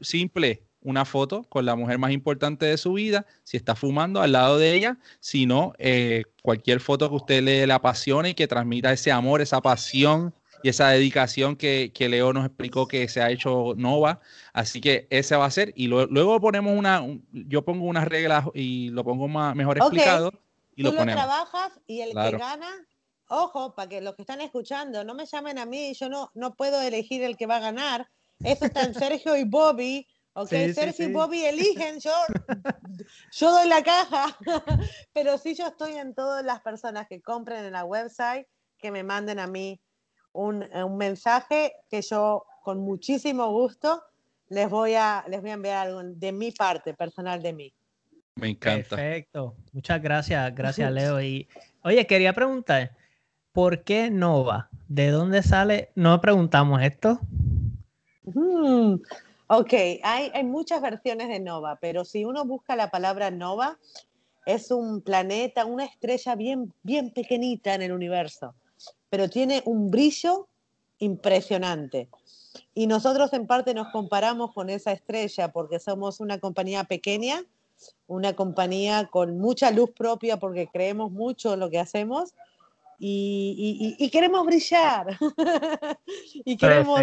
[0.00, 4.32] simple, una foto con la mujer más importante de su vida, si está fumando al
[4.32, 8.46] lado de ella, si no, eh, cualquier foto que usted le, le apasione y que
[8.46, 10.34] transmita ese amor, esa pasión
[10.64, 14.22] y esa dedicación que, Leo nos explicó que se ha hecho Nova.
[14.54, 15.74] Así que ese va a ser.
[15.76, 17.02] Y luego ponemos una,
[17.32, 20.32] yo pongo unas reglas y lo pongo más, mejor explicado.
[20.74, 21.22] Y Tú lo, ponemos.
[21.22, 22.70] trabajas y el que gana,
[23.28, 26.54] ojo, para que los que están escuchando, no me llamen a mí, yo no, no
[26.54, 28.08] puedo elegir el que va a ganar.
[28.42, 32.10] Eso está en Sergio y Bobby Ok, Sergio y Bobby eligen, yo,
[33.32, 34.36] yo doy la caja,
[35.12, 38.46] pero sí yo estoy en todas las personas que compren en la website,
[38.78, 39.80] que me manden a mí
[40.34, 44.02] un, un mensaje que yo con muchísimo gusto
[44.50, 47.74] les voy a, les voy a enviar algo de mi parte, personal de mí.
[48.36, 48.96] Me encanta.
[48.96, 49.56] Perfecto.
[49.72, 51.22] Muchas gracias, gracias Leo.
[51.22, 51.48] Y
[51.82, 52.92] oye, quería preguntar,
[53.52, 54.68] ¿por qué Nova?
[54.88, 55.90] ¿De dónde sale?
[55.94, 57.18] No preguntamos esto.
[58.24, 58.96] Mm,
[59.46, 59.72] Ok,
[60.02, 63.78] hay, hay muchas versiones de Nova, pero si uno busca la palabra Nova,
[64.46, 68.54] es un planeta, una estrella bien, bien pequeñita en el universo,
[69.14, 70.48] pero tiene un brillo
[70.98, 72.08] impresionante.
[72.74, 77.44] Y nosotros en parte nos comparamos con esa estrella porque somos una compañía pequeña,
[78.08, 82.34] una compañía con mucha luz propia porque creemos mucho en lo que hacemos
[82.98, 85.16] y, queremos brillar.
[86.44, 87.02] y queremos...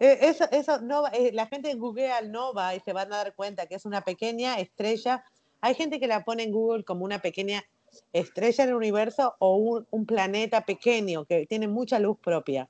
[0.00, 0.80] Eh, eso, eso
[1.12, 4.58] eh, la gente googlea Nova y se van a dar cuenta que es una pequeña
[4.58, 5.22] estrella.
[5.60, 7.62] Hay gente que la pone en Google como una pequeña
[8.12, 12.68] estrella en el universo o un, planeta pequeño que tiene mucha luz propia.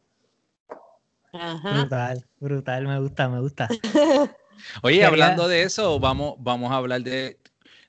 [1.33, 3.68] Brutal, brutal, me gusta, me gusta.
[4.83, 7.39] Oye, hablando de eso, vamos, vamos a hablar de,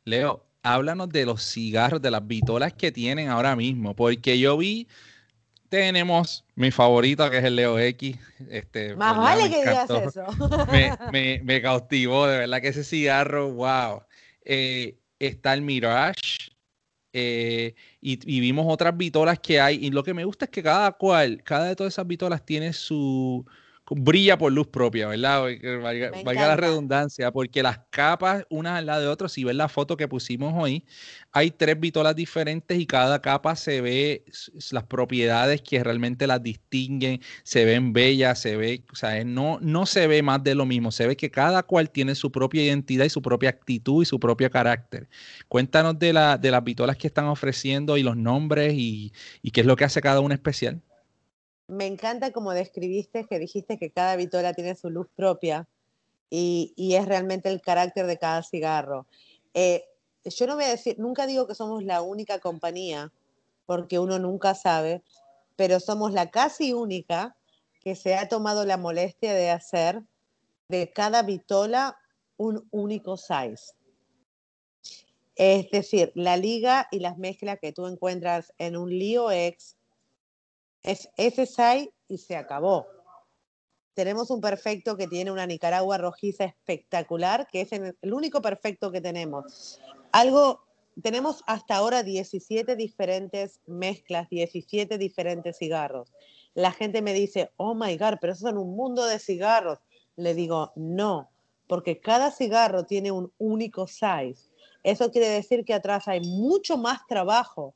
[0.06, 4.88] Leo, háblanos de los cigarros, de las vitolas que tienen ahora mismo, porque yo vi,
[5.70, 8.18] tenemos mi favorito, que es el Leo X.
[8.50, 10.26] Este, Más vale que digas eso.
[11.12, 14.04] Me, cautivó, de verdad que ese cigarro, wow.
[14.44, 16.52] Eh, está el Mirage,
[17.14, 19.86] eh, y, vimos otras vitolas que hay.
[19.86, 22.74] Y lo que me gusta es que cada cual, cada de todas esas vitolas tiene
[22.74, 23.46] su,
[23.96, 25.44] brilla por luz propia, ¿verdad?
[26.24, 29.98] Valga, la redundancia, porque las capas, una al lado de otra, si ves la foto
[29.98, 30.86] que pusimos hoy,
[31.34, 34.24] hay tres vitolas diferentes y cada capa se ve
[34.72, 39.86] las propiedades que realmente las distinguen, se ven bellas, se ve, o sea, no, no
[39.86, 43.06] se ve más de lo mismo, se ve que cada cual tiene su propia identidad
[43.06, 45.10] y su propia actitud y su propio carácter.
[45.50, 49.12] Cuéntanos de, la, de las vitolas que están ofreciendo y los nombres y,
[49.42, 50.82] y qué es lo que hace cada una especial
[51.72, 55.70] me encanta como describiste, que dijiste que cada vitola tiene su luz propia
[56.30, 59.08] y, es realmente el carácter de cada cigarro.
[59.54, 59.86] Eh,
[60.26, 63.14] yo no voy a decir, nunca digo que somos la única compañía,
[63.66, 65.02] porque uno nunca sabe,
[65.56, 67.38] pero somos la casi única
[67.80, 70.04] que se ha tomado la molestia de hacer
[70.68, 71.98] de cada vitola
[72.36, 73.74] un único size.
[75.36, 79.78] Es decir, la liga y las mezclas que tú encuentras en un Leo X
[80.84, 82.88] es ese SAI y se acabó.
[83.94, 89.02] Tenemos un perfecto que tiene una Nicaragua rojiza espectacular, que es el único perfecto que
[89.02, 89.80] tenemos.
[90.12, 90.64] Algo,
[91.02, 96.14] tenemos hasta ahora 17 diferentes mezclas, 17 diferentes cigarros.
[96.54, 99.80] La gente me dice, oh my God, pero eso es un mundo de cigarros.
[100.16, 101.30] Le digo, no,
[101.68, 104.52] porque cada cigarro tiene un único size.
[104.84, 107.76] Eso quiere decir que atrás hay mucho más trabajo,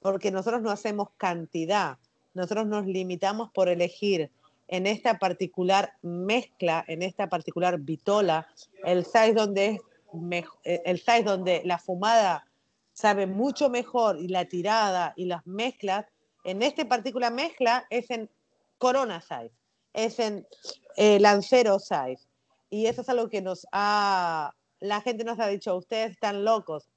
[0.00, 1.98] porque nosotros no hacemos cantidad,
[2.34, 4.30] nosotros nos limitamos por elegir
[4.68, 8.46] en esta particular mezcla, en esta particular vitola,
[8.84, 9.80] el size donde
[10.64, 12.46] eh, el size donde la fumada
[12.92, 16.06] sabe mucho mejor y la tirada y las mezclas,
[16.44, 18.30] en esta particular mezcla es en
[18.78, 19.52] Corona size,
[19.92, 20.46] es en
[20.96, 22.26] eh, Lancero size.
[22.70, 26.88] Y eso es algo que nos ha, la gente nos ha dicho, ustedes están locos.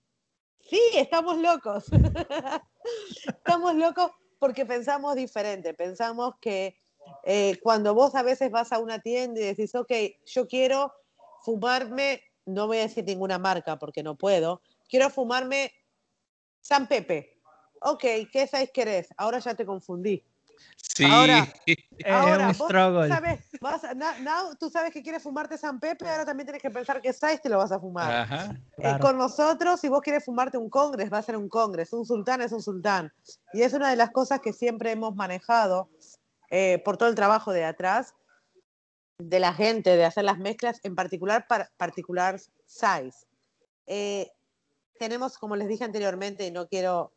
[0.62, 1.86] Sí, estamos locos.
[3.28, 4.12] estamos locos
[4.46, 6.78] porque pensamos diferente, pensamos que
[7.24, 9.92] eh, cuando vos a veces vas a una tienda y decís, ok,
[10.24, 10.94] yo quiero
[11.42, 15.72] fumarme, no voy a decir ninguna marca porque no puedo, quiero fumarme
[16.62, 17.42] San Pepe.
[17.82, 19.08] Ok, ¿qué sabes querés?
[19.18, 20.24] Ahora ya te confundí.
[20.78, 21.04] Sí.
[21.12, 21.48] Ahora,
[22.06, 23.42] ahora vos sabes,
[24.60, 27.50] tú sabes que quieres fumarte San Pepe, ahora también tienes que pensar que size te
[27.50, 28.58] lo vas a fumar.
[28.78, 32.06] Eh, con nosotros, si vos quieres fumarte un congres, va a ser un congres, un
[32.06, 33.12] sultán es un sultán.
[33.54, 35.90] Y es una de las cosas que siempre hemos manejado
[36.50, 38.14] eh, por todo el trabajo de atrás
[39.18, 43.28] de la gente, de hacer las mezclas, en particular para particular size.
[43.88, 44.30] Eh,
[45.00, 47.15] tenemos, como les dije anteriormente, y no quiero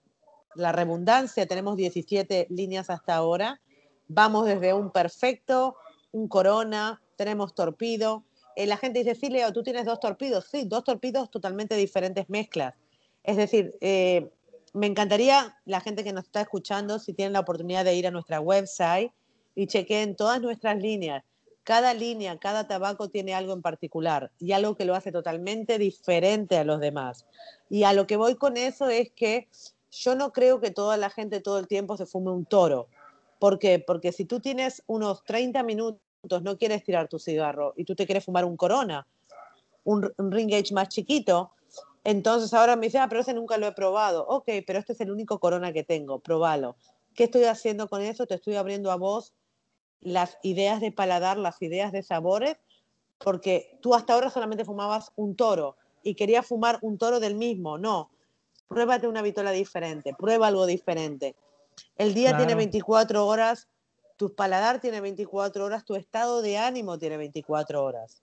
[0.54, 3.60] la redundancia, tenemos 17 líneas hasta ahora.
[4.08, 5.76] Vamos desde un perfecto,
[6.12, 8.24] un corona, tenemos torpido.
[8.56, 10.46] Eh, la gente dice, sí, Leo, tú tienes dos torpidos.
[10.50, 12.74] Sí, dos torpidos totalmente diferentes mezclas.
[13.22, 14.30] Es decir, eh,
[14.72, 18.10] me encantaría la gente que nos está escuchando, si tienen la oportunidad de ir a
[18.10, 19.12] nuestra website
[19.54, 21.24] y chequeen todas nuestras líneas.
[21.64, 26.56] Cada línea, cada tabaco tiene algo en particular y algo que lo hace totalmente diferente
[26.56, 27.26] a los demás.
[27.68, 29.48] Y a lo que voy con eso es que
[29.90, 32.88] yo no creo que toda la gente todo el tiempo se fume un toro.
[33.38, 33.78] ¿Por qué?
[33.78, 38.06] Porque si tú tienes unos 30 minutos, no quieres tirar tu cigarro y tú te
[38.06, 39.06] quieres fumar un corona,
[39.84, 41.52] un, ring gauge más chiquito,
[42.04, 44.26] entonces ahora me dice, ah, pero ese nunca lo he probado.
[44.26, 46.76] Ok, pero este es el único corona que tengo, probalo.
[47.14, 48.26] ¿Qué estoy haciendo con eso?
[48.26, 49.34] Te estoy abriendo a vos
[50.00, 52.56] las ideas de paladar, las ideas de sabores,
[53.18, 57.78] porque tú hasta ahora solamente fumabas un toro y querías fumar un toro del mismo.
[57.78, 58.10] No,
[58.68, 61.34] pruébate una vitola diferente, prueba algo diferente.
[61.96, 63.68] El día tiene 24 horas,
[64.16, 68.22] tu paladar tiene 24 horas, tu estado de ánimo tiene 24 horas.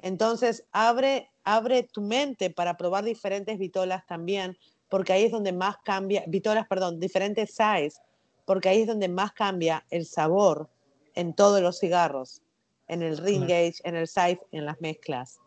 [0.00, 4.56] Entonces, abre, abre tu mente para probar diferentes vitolas también,
[4.88, 8.00] porque ahí es donde más cambia, vitolas, perdón, diferentes size,
[8.44, 10.68] porque ahí es donde más cambia el sabor
[11.14, 12.42] en todos los cigarros,
[12.88, 15.40] en el ring gauge, en el size, en las mezclas.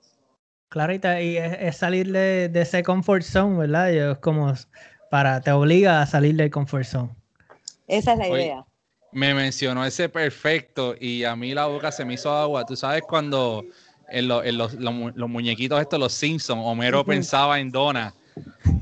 [0.70, 3.91] Claro, y, es, salir de, ese comfort zone, ¿verdad?
[3.91, 4.53] es como
[5.09, 7.09] para, te obliga a salir del comfort zone.
[7.88, 8.65] Esa es la idea.
[9.11, 12.63] Me mencionó ese perfecto y a mí la boca se me hizo agua.
[12.67, 13.65] Tú sabes cuando
[14.07, 14.76] en, los,
[15.28, 18.13] muñequitos estos, los Simpsons, Homero pensaba en Donna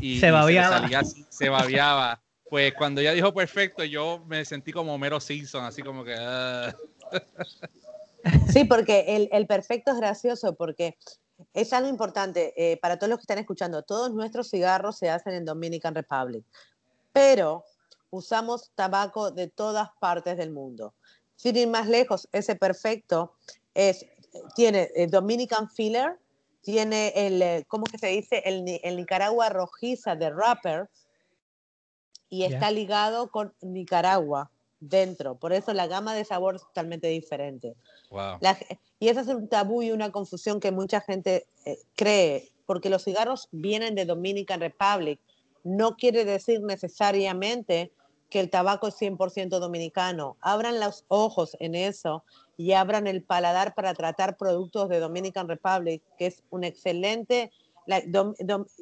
[0.02, 0.88] y se babiaba.
[1.30, 2.22] Se, babiaba.
[2.50, 6.16] Pues cuando ella dijo perfecto, yo me sentí como Homero Simpson, así como que...
[6.18, 6.74] Ah.
[8.50, 10.96] Sí, porque el, el, perfecto es gracioso, porque
[11.54, 13.84] es algo importante eh, para todos los que están escuchando.
[13.84, 16.44] Todos nuestros cigarros se hacen en Dominican Republic,
[17.14, 17.64] pero
[18.10, 20.94] usamos tabaco de todas partes del mundo.
[21.36, 23.36] Sin ir más lejos, ese perfecto
[23.74, 24.06] es,
[24.56, 26.18] tiene eh, Dominican Filler,
[26.62, 28.42] tiene el, eh, ¿cómo que se dice?
[28.44, 28.66] El,
[28.96, 30.90] Nicaragua rojiza de Rapper
[32.30, 35.36] y está ligado con Nicaragua dentro.
[35.36, 37.76] Por eso la gama de sabor es totalmente diferente.
[38.99, 43.03] Y eso es un tabú y una confusión que mucha gente eh, cree, porque los
[43.03, 45.20] cigarros vienen de Dominican Republic.
[45.64, 47.91] No quiere decir necesariamente
[48.30, 50.38] que el tabaco es 100% dominicano.
[50.41, 52.24] Abran los ojos en eso
[52.58, 57.51] y abran el paladar para tratar productos de Dominican Republic, que es un excelente,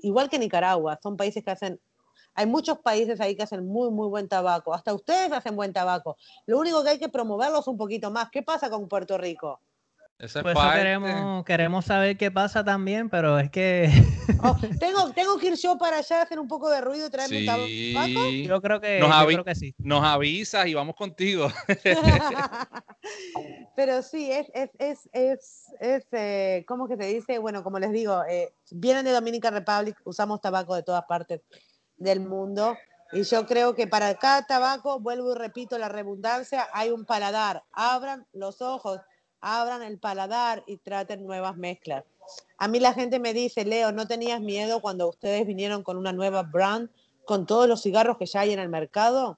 [0.01, 1.80] igual que Nicaragua, son países que hacen,
[2.36, 6.17] hay muchos países ahí que hacen muy, muy buen tabaco, hasta ustedes hacen buen tabaco.
[6.45, 8.29] Lo único que hay que promoverlos un poquito más.
[8.29, 9.61] ¿Qué pasa con Puerto Rico?
[10.17, 13.89] Eso pues queremos, queremos saber qué pasa también, pero es que.
[14.41, 17.09] Oh, tengo, tengo que ir yo para allá a hacer un poco de ruido y
[17.09, 18.29] traerme un tabaco.
[18.29, 19.75] Yo creo que, nos yo creo que sí.
[19.77, 21.49] Nos avisas y vamos contigo.
[23.75, 27.38] pero sí, es, es, es, es, es eh, ¿cómo que se dice?
[27.38, 31.41] Bueno, como les digo, eh, vienen de Dominican Republic, usamos tabaco de todas partes
[31.98, 32.76] del mundo.
[33.12, 37.64] Y yo creo que para cada tabaco, vuelvo y repito la redundancia, hay un paladar.
[37.72, 39.00] Abran los ojos
[39.46, 42.04] abran el paladar y traten nuevas mezclas.
[42.58, 46.12] A mí la gente me dice, Leo, ¿no tenías miedo cuando ustedes vinieron con una
[46.12, 46.89] nueva brand,
[47.26, 49.38] con todos los cigarros que ya hay en el mercado?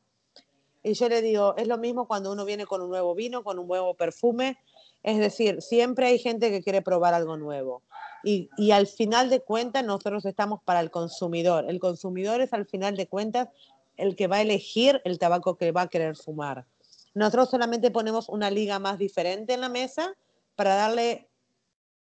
[0.81, 3.59] Y yo le digo, es lo mismo cuando uno viene con un nuevo vino, con
[3.59, 4.57] un nuevo perfume.
[5.03, 7.83] Es decir, siempre hay gente que quiere probar algo nuevo.
[8.29, 11.63] Y, al final de cuentas, nosotros estamos para el consumidor.
[11.69, 13.47] El consumidor es al final de cuentas
[13.95, 16.65] el que va a elegir el tabaco que va a querer fumar.
[17.13, 20.13] Nosotros solamente ponemos una liga más diferente en la mesa
[20.57, 21.29] para darle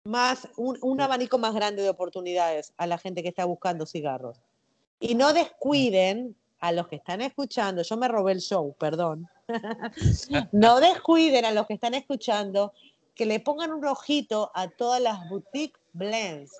[0.06, 4.42] más, un, abanico más grande de oportunidades a la gente que está buscando cigarros.
[5.00, 9.30] Y no descuiden a los que están escuchando, yo me robé el show, perdón.
[10.52, 12.74] no descuiden a los que están escuchando
[13.18, 16.52] que le pongan un ojito a todas las boutique blends,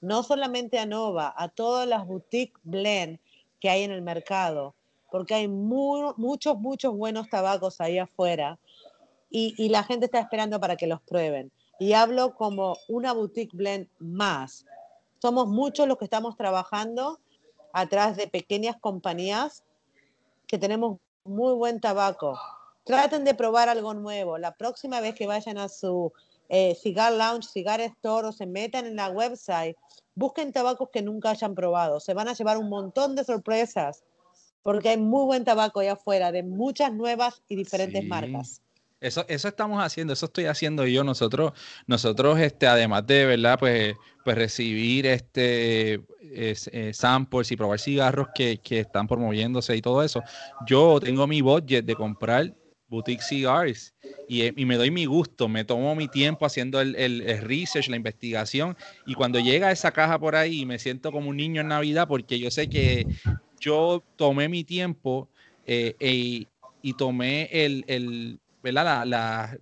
[0.00, 3.20] no solamente a Nova, a todas las boutique blends
[3.60, 4.74] que hay en el mercado
[5.10, 8.58] porque hay muchos, muchos buenos tabacos ahí afuera
[9.30, 11.52] y, la gente está esperando para que los prueben.
[11.78, 14.64] Y hablo como una boutique blend más.
[15.20, 17.18] Somos muchos los que estamos trabajando
[17.72, 19.62] atrás de pequeñas compañías
[20.46, 22.38] que tenemos muy buen tabaco.
[22.86, 24.38] Traten de probar algo nuevo.
[24.38, 26.12] La próxima vez que vayan a su
[26.48, 29.76] eh, cigar lounge, cigar store o se metan en la website,
[30.14, 31.98] busquen tabacos que nunca hayan probado.
[31.98, 34.04] Se van a llevar un montón de sorpresas
[34.62, 38.62] porque hay muy buen tabaco allá afuera de muchas nuevas y diferentes marcas.
[39.00, 41.02] Eso, eso estamos haciendo, eso estoy haciendo yo.
[41.02, 41.54] Nosotros,
[41.88, 48.58] nosotros este, además de verdad, pues, pues recibir este eh, samples y probar cigarros que,
[48.58, 50.22] que, están promoviéndose y todo eso,
[50.66, 52.54] yo tengo mi budget de comprar
[52.88, 53.94] boutique cigars.
[54.28, 57.88] Y, y, me doy mi gusto, me tomo mi tiempo haciendo el, el, el, research,
[57.88, 58.76] la investigación.
[59.06, 62.38] Y cuando llega esa caja por ahí me siento como un niño en Navidad porque
[62.38, 63.06] yo sé que
[63.60, 65.28] yo tomé mi tiempo
[65.66, 66.46] eh, e,
[66.82, 69.06] y tomé el, el ¿verdad?
[69.06, 69.58] La,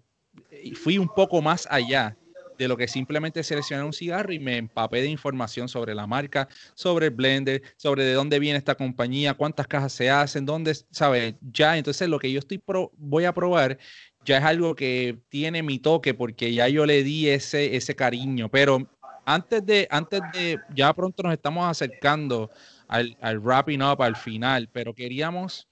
[0.74, 2.16] fui un poco más allá
[2.58, 6.48] de lo que simplemente seleccionar un cigarro y me empapé de información sobre la marca,
[6.74, 11.34] sobre el blender, sobre de dónde viene esta compañía, cuántas cajas se hacen, dónde, ¿sabes?
[11.52, 12.62] Ya, entonces lo que yo estoy
[12.96, 13.78] voy a probar
[14.24, 18.48] ya es algo que tiene mi toque porque ya yo le di ese, ese cariño,
[18.48, 18.88] pero
[19.24, 22.50] antes de, antes de, ya pronto nos estamos acercando
[22.88, 25.68] al, al wrapping up, al final, pero queríamos,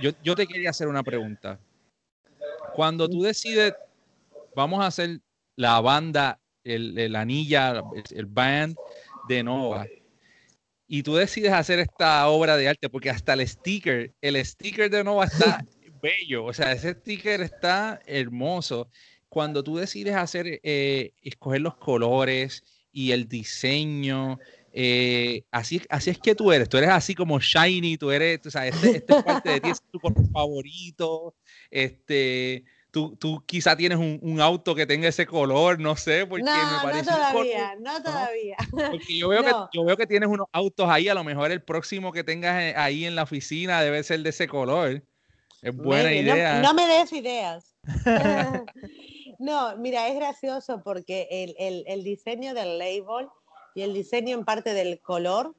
[0.00, 1.58] yo, yo te quería hacer una pregunta.
[2.74, 3.74] Cuando tú decides,
[4.54, 5.20] vamos a hacer
[5.56, 8.76] la banda, el, el anilla, el band
[9.28, 9.86] de Nova,
[10.88, 15.02] y tú decides hacer esta obra de arte, porque hasta el sticker, el sticker de
[15.02, 15.64] Nova está
[16.02, 18.88] bello, o sea, ese sticker está hermoso.
[19.28, 24.38] Cuando tú decides hacer, eh, escoger los colores y el diseño
[24.78, 28.50] eh, así, así es que tú eres, tú eres así como shiny, tú eres, tú
[28.50, 31.34] sabes, este, este es parte de ti, es tu color favorito,
[31.70, 32.62] este,
[32.96, 36.82] tú, tú quizá tienes un, auto que tenga ese color, no sé, porque no, me
[36.82, 37.10] parece.
[37.10, 38.56] No, todavía, no todavía.
[38.70, 41.62] Porque yo veo, que, yo veo que tienes unos autos ahí, a lo mejor el
[41.62, 45.02] próximo que tengas eh, ahí en la oficina debe ser de ese color.
[45.60, 46.62] Es buena idea.
[46.62, 47.74] No, me des ideas.
[49.38, 51.28] no, mira, es gracioso porque
[51.58, 53.28] el, el diseño del label
[53.74, 55.54] y el diseño en parte del color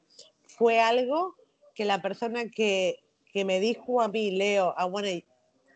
[0.48, 1.36] fue algo
[1.76, 5.06] que la persona que, que me dijo a mí, Leo, I want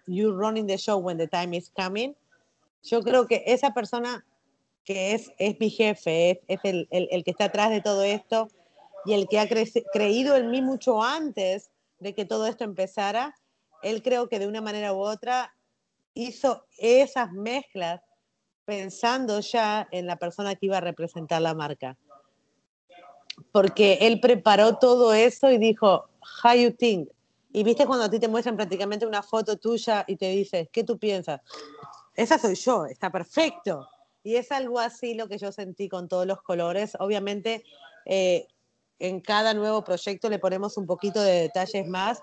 [0.07, 2.15] you running the show when the time is coming,
[2.83, 4.25] yo creo que esa persona
[4.83, 8.49] que es, es mi jefe, es, el, el, el, que está atrás de todo esto
[9.05, 13.35] y el que ha creído en mí mucho antes de que todo esto empezara,
[13.83, 15.53] él creo que de una manera u otra
[16.13, 18.01] hizo esas mezclas
[18.65, 21.97] pensando ya en la persona que iba a representar la marca
[23.51, 26.09] porque él preparó todo eso y dijo,
[26.43, 27.09] how you think?
[27.53, 30.83] Y viste cuando a ti te muestran prácticamente una foto tuya y te dices, ¿qué
[30.83, 31.41] tú piensas?
[32.15, 33.87] Esa soy yo, está perfecto.
[34.23, 36.95] Y es algo así lo que yo sentí con todos los colores.
[36.99, 37.63] Obviamente,
[38.05, 38.47] eh,
[38.99, 42.21] en cada nuevo proyecto le ponemos un poquito de detalles más,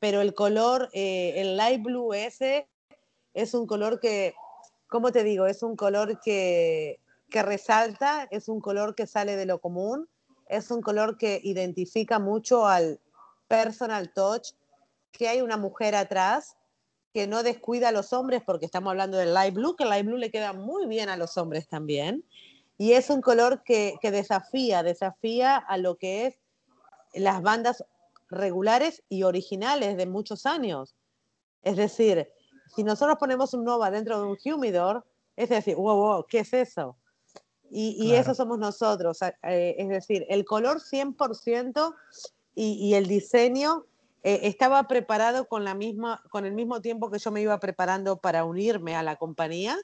[0.00, 2.68] pero el color, eh, el light blue ese,
[3.34, 4.34] es un color que,
[4.88, 5.46] ¿cómo te digo?
[5.46, 7.00] Es un color que,
[7.30, 10.08] que resalta, es un color que sale de lo común
[10.48, 13.00] es un color que identifica mucho al
[13.48, 14.52] personal touch,
[15.16, 16.56] que hay una mujer atrás
[17.12, 20.04] que no descuida a los hombres porque estamos hablando del light blue, que el light
[20.04, 22.24] blue le queda muy bien a los hombres también.
[22.76, 26.40] Y es un color que, que desafía, desafía a lo que es
[27.14, 27.84] las bandas
[28.28, 30.96] regulares y originales de muchos años.
[31.62, 32.28] Es decir,
[32.74, 35.06] si nosotros ponemos un Nova dentro de un humidor,
[35.36, 36.96] es decir, wow, wow, ¿qué es eso?
[37.70, 39.18] Y, eso somos nosotros.
[39.22, 41.94] Eh, es decir, el color 100%
[42.54, 43.84] y, y el diseño
[44.24, 48.16] eh, estaba preparado con, la misma, con el mismo tiempo que yo me iba preparando
[48.16, 49.78] para unirme a la compañía.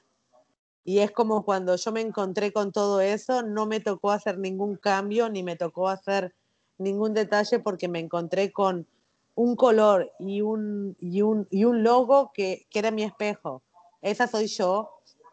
[0.83, 4.75] Y es como cuando yo me encontré con todo eso, no me tocó hacer ningún
[4.75, 6.33] cambio ni me tocó hacer
[6.79, 8.87] ningún detalle porque me encontré con
[9.35, 13.61] un color y un, y un, y un logo que, que era mi espejo.
[14.01, 14.89] Esa soy yo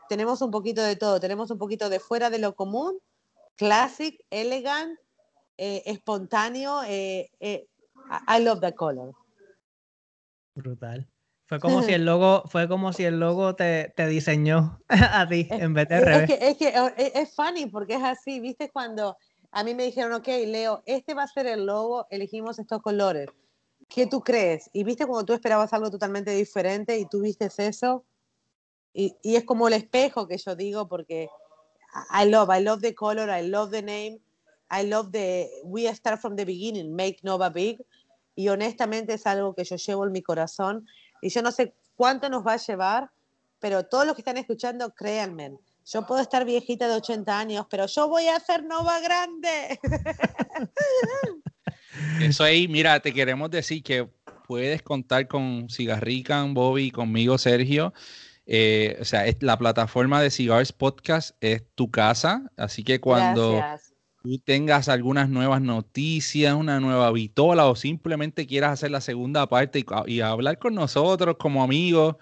[0.09, 2.99] tenemos un poquito de todo, tenemos un poquito de fuera de lo común,
[3.57, 4.99] classic, elegant,
[5.59, 6.83] eh, espontáneo.
[6.87, 7.31] Eh,
[8.27, 9.13] I love the color.
[10.55, 11.09] Brutal.
[11.47, 15.49] Fue como si el logo, fue como si el logo te, te diseñó a ti
[15.51, 16.31] en vez de es, revés.
[16.31, 19.17] Es que, es, que, es funny porque es así, viste cuando
[19.51, 23.29] a mí me dijeron, ok, Leo, este va a ser el logo, elegimos estos colores.
[23.89, 24.69] ¿Qué tú crees?
[24.75, 28.05] Y viste cuando tú esperabas algo totalmente diferente y tú viste eso,
[28.93, 31.29] y, y, es como el espejo que yo digo porque
[32.11, 34.19] I love, I love the color, I love the name,
[34.71, 37.81] I love the, we start from the beginning, make Nova big.
[38.39, 40.87] Y honestamente es algo que yo llevo en mi corazón.
[41.21, 43.11] Y yo no sé cuánto nos va a llevar,
[43.59, 47.87] pero todos los que están escuchando, créanme, yo puedo estar viejita de 80 años, pero
[47.87, 49.81] yo voy a hacer Nova grande.
[52.21, 54.09] Eso ahí, mira, te queremos decir que
[54.47, 57.93] puedes contar con Cigarrican, Bobby, conmigo, Sergio.
[58.47, 63.61] Eh, o sea, la plataforma de Cigars Podcast es tu casa, así que cuando
[64.23, 69.85] tú tengas algunas nuevas noticias, una nueva vitola o simplemente quieras hacer la segunda parte
[70.07, 72.17] y, hablar con nosotros como amigos,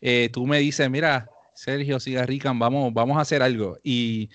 [0.00, 3.78] eh, tú me dices, mira, Sergio Cigarrican, vamos, vamos a hacer algo.
[3.82, 4.30] Y,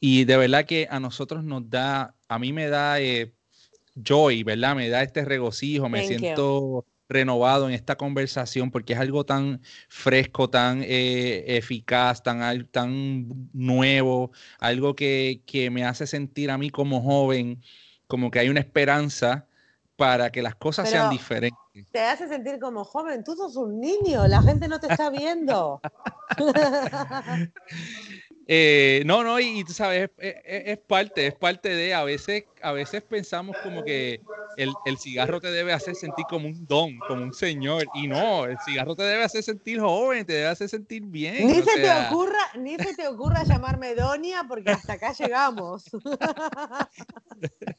[0.00, 3.32] de verdad que a nosotros nos da, a mí me da eh,
[3.94, 4.76] joy, ¿verdad?
[4.76, 10.50] Me da este regocijo, me siento renovado en esta conversación porque es algo tan fresco,
[10.50, 15.42] tan eh, eficaz, tan, tan nuevo, algo que,
[15.72, 17.62] me hace sentir a mí como joven,
[18.06, 19.46] como que hay una esperanza
[19.96, 21.58] para que las cosas sean diferentes.
[21.90, 25.80] Te hace sentir como joven, tú sos un niño, la gente no te está viendo.
[28.48, 33.02] Eh, no, no, y, tú sabes, es, parte, es parte de, a veces, a veces
[33.02, 34.20] pensamos como que
[34.56, 38.56] el, cigarro te debe hacer sentir como un don, como un señor, y no, el
[38.64, 41.46] cigarro te debe hacer sentir joven, te debe hacer sentir bien.
[41.46, 45.84] Ni se te ocurra, ni se te ocurra llamarme Doña, porque hasta acá llegamos.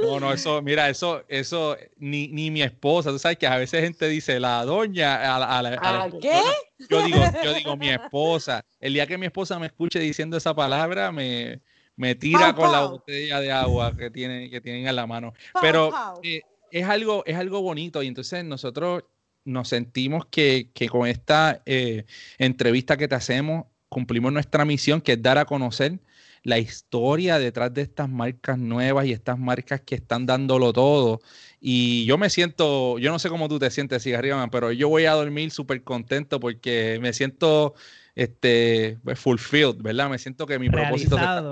[0.00, 3.82] No, no, eso, mira, eso, eso, ni, ni mi esposa, tú sabes que a veces
[3.82, 6.40] gente dice la doña a la, a qué?
[6.88, 8.64] Yo digo, yo digo mi esposa.
[8.80, 11.60] El día que mi esposa me escuche diciendo esa palabra, me,
[11.96, 15.32] me tira con la botella de agua que tienen, que tienen en la mano.
[15.60, 15.92] Pero
[16.22, 19.04] eh, es, algo, es algo bonito y entonces nosotros
[19.44, 22.04] nos sentimos que, que con esta eh,
[22.38, 26.00] entrevista que te hacemos, cumplimos nuestra misión, que es dar a conocer
[26.44, 31.20] la historia detrás de estas marcas nuevas y estas marcas que están dándolo todo.
[31.58, 35.06] Y yo me siento, yo no sé cómo tú te sientes, Cigarriman, pero yo voy
[35.06, 37.74] a dormir súper contento porque me siento
[38.14, 40.10] este, pues, fulfilled, ¿verdad?
[40.10, 41.42] Me siento que mi propósito está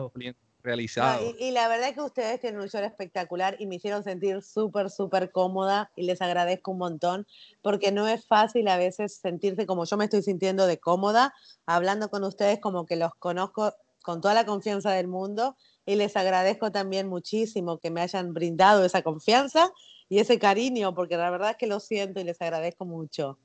[0.62, 1.34] realizado.
[1.40, 4.90] y, la verdad es que ustedes tienen un show espectacular y me hicieron sentir súper,
[4.90, 7.26] súper cómoda y les agradezco un montón
[7.62, 11.34] porque no es fácil a veces sentirse como yo me estoy sintiendo de cómoda,
[11.66, 16.16] hablando con ustedes como que los conozco con toda la confianza del mundo y les
[16.16, 19.70] agradezco también muchísimo que me hayan brindado esa confianza
[20.08, 23.38] y ese cariño porque la verdad es que lo siento y les agradezco mucho.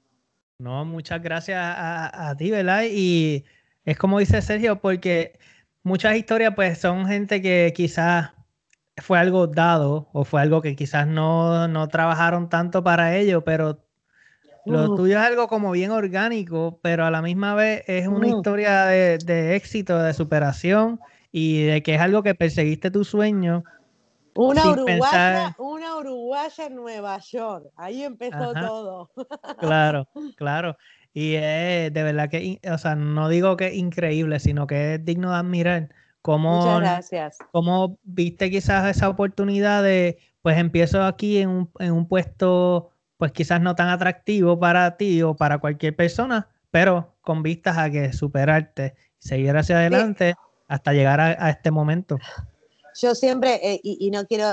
[0.59, 2.83] No, muchas gracias a, ti, ¿verdad?
[2.89, 3.45] Y
[3.85, 5.37] es como dice Sergio, porque
[5.83, 8.31] muchas historias pues son gente que quizás
[8.97, 13.86] fue algo dado o fue algo que quizás no, no trabajaron tanto para ello, pero
[14.67, 18.85] lo tuyo es algo como bien orgánico, pero a la misma vez es una historia
[18.85, 20.99] de, de, éxito, de superación
[21.31, 23.63] y de que es algo que perseguiste tu sueño.
[24.35, 29.09] Una uruguaya, una uruguaya en Nueva York, ahí empezó todo.
[29.59, 30.07] Claro,
[30.37, 30.77] claro.
[31.13, 35.05] Y es de verdad que, o sea, no digo que es increíble, sino que es
[35.05, 35.89] digno de admirar
[36.21, 37.37] cómo, Muchas gracias.
[37.51, 43.31] cómo viste quizás esa oportunidad de, pues empiezo aquí en un, en un puesto, pues
[43.31, 48.13] quizás no tan atractivo para ti o para cualquier persona, pero con vistas a que
[48.13, 50.35] superarte, seguir hacia adelante
[50.67, 52.17] hasta llegar a, este momento.
[52.99, 54.47] Yo siempre, eh, y, y, no quiero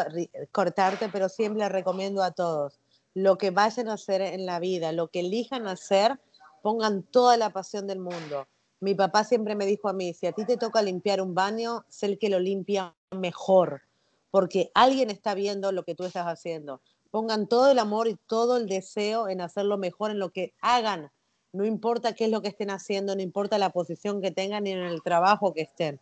[0.53, 2.79] cortarte, pero siempre recomiendo a todos,
[3.15, 6.19] lo que vayan a hacer en la vida, lo que elijan hacer,
[6.62, 8.47] pongan toda la pasión del mundo.
[8.81, 11.85] Mi papá siempre me dijo a mí, si a ti te toca limpiar un baño,
[11.89, 13.83] sé el que lo limpia mejor,
[14.31, 16.81] porque alguien está viendo lo que tú estás haciendo.
[17.15, 21.12] Pongan todo el amor y todo el deseo en hacerlo mejor en lo que hagan.
[21.53, 24.73] No importa qué es lo que estén haciendo, no importa la posición que tengan ni
[24.73, 26.01] en el trabajo que estén.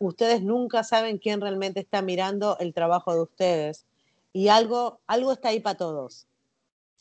[0.00, 3.84] Ustedes nunca saben quién realmente está mirando el trabajo de ustedes.
[4.32, 6.26] Y algo, algo está ahí para todos.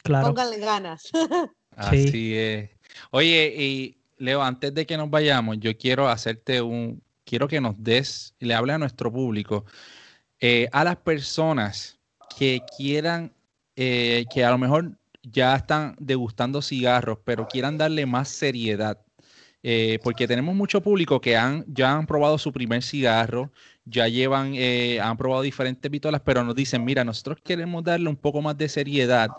[0.04, 0.28] Claro.
[0.28, 1.10] Pónganle ganas.
[1.78, 2.72] Así es.
[3.12, 7.82] Oye, y Leo, antes de que nos vayamos, yo quiero hacerte un, quiero que nos
[7.82, 9.64] des, le hable a nuestro público,
[10.42, 11.98] eh, a las personas
[12.38, 13.32] que quieran,
[13.76, 19.00] eh, que a lo mejor ya están degustando cigarros, pero quieran darle más seriedad.
[19.68, 23.52] Eh, porque tenemos mucho público que han, ya han probado su primer cigarro,
[23.86, 24.54] ya llevan,
[25.02, 28.70] han probado diferentes pistolas, pero nos dicen, mira, nosotros queremos darle un poco más de
[28.70, 29.30] seriedad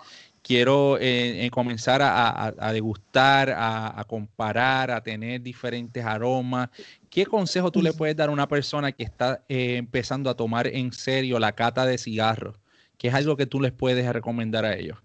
[0.47, 6.68] quiero eh, eh, comenzar a, degustar, a, comparar, a tener diferentes aromas.
[7.11, 10.68] ¿Qué consejo tú le puedes dar a una persona que está eh, empezando a tomar
[10.68, 12.61] en serio la cata de cigarros?
[12.99, 14.99] ¿Qué es algo que tú les puedes recomendar a ellos?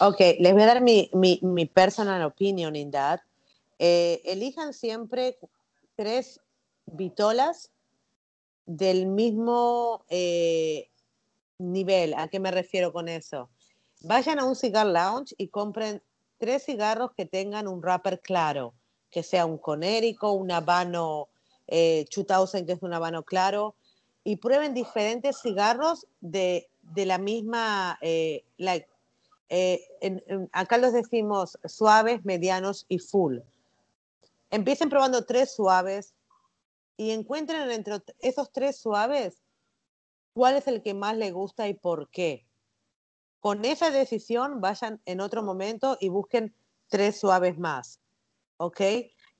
[0.00, 3.20] Ok, les voy a dar mi, mi, personal opinion in that.
[3.78, 5.38] elijan siempre
[5.96, 6.40] tres
[6.86, 7.70] vitolas
[8.66, 10.04] del mismo
[11.58, 12.14] nivel.
[12.14, 13.50] ¿A qué me refiero con eso?
[14.02, 16.02] Vayan a un cigar lounge y compren
[16.38, 18.74] tres cigarros que tengan un wrapper claro,
[19.10, 21.28] que sea un conérico, un habano
[21.66, 23.76] eh, 2000, que es un habano claro,
[24.24, 28.44] y prueben diferentes cigarros de, la misma, eh,
[29.48, 33.38] eh, acá los decimos suaves, medianos y full.
[34.50, 36.14] Empiecen probando tres suaves
[36.96, 39.42] y encuentren entre esos tres suaves
[40.34, 42.46] cuál es el que más les gusta y por qué.
[43.40, 46.54] Con esa decisión vayan en otro momento y busquen
[46.88, 48.00] tres suaves más.
[48.58, 48.80] ¿Ok?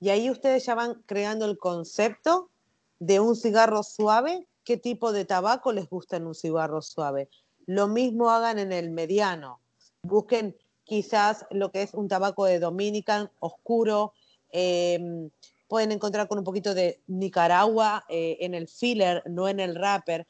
[0.00, 2.50] Y ahí ustedes ya van creando el concepto
[2.98, 7.28] de un cigarro suave, qué tipo de tabaco les gusta en un cigarro suave.
[7.66, 9.60] Lo mismo hagan en el mediano.
[10.02, 14.12] Busquen quizás lo que es un tabaco de Dominican oscuro.
[14.50, 15.30] Em,
[15.68, 20.26] pueden encontrar con un poquito de Nicaragua eh, en el filler, no en el wrapper.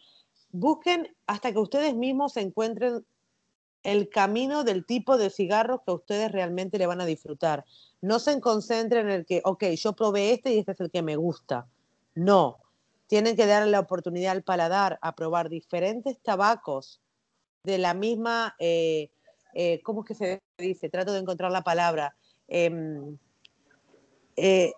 [0.52, 3.07] Busquen hasta que ustedes mismos encuentren
[3.82, 7.65] el camino del tipo de cigarros que ustedes realmente le van a disfrutar.
[8.02, 11.02] No se concentren en el que, ok, yo probé este y este es el que
[11.02, 11.66] me gusta.
[12.15, 12.59] No,
[13.11, 17.01] tienen que darle la oportunidad al paladar a probar diferentes tabacos
[17.65, 19.11] de la misma, eh,
[19.53, 20.89] eh, ¿cómo es que se dice?
[20.89, 22.15] Trato de encontrar la palabra.
[22.47, 23.19] Em,
[24.37, 24.74] eh,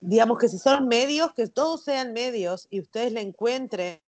[0.00, 4.00] digamos que si son medios, que todos sean medios y ustedes le encuentren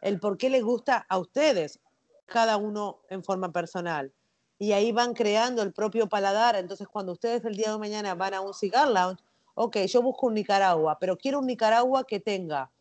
[0.00, 1.80] el por qué les gusta a ustedes
[2.24, 4.10] cada uno en forma personal.
[4.58, 6.56] Y ahí van creando el propio paladar.
[6.56, 9.22] Entonces, cuando ustedes el día de mañana van a un cigar lounge,
[9.54, 12.71] ok, yo busco un Nicaragua, pero quiero un Nicaragua que tenga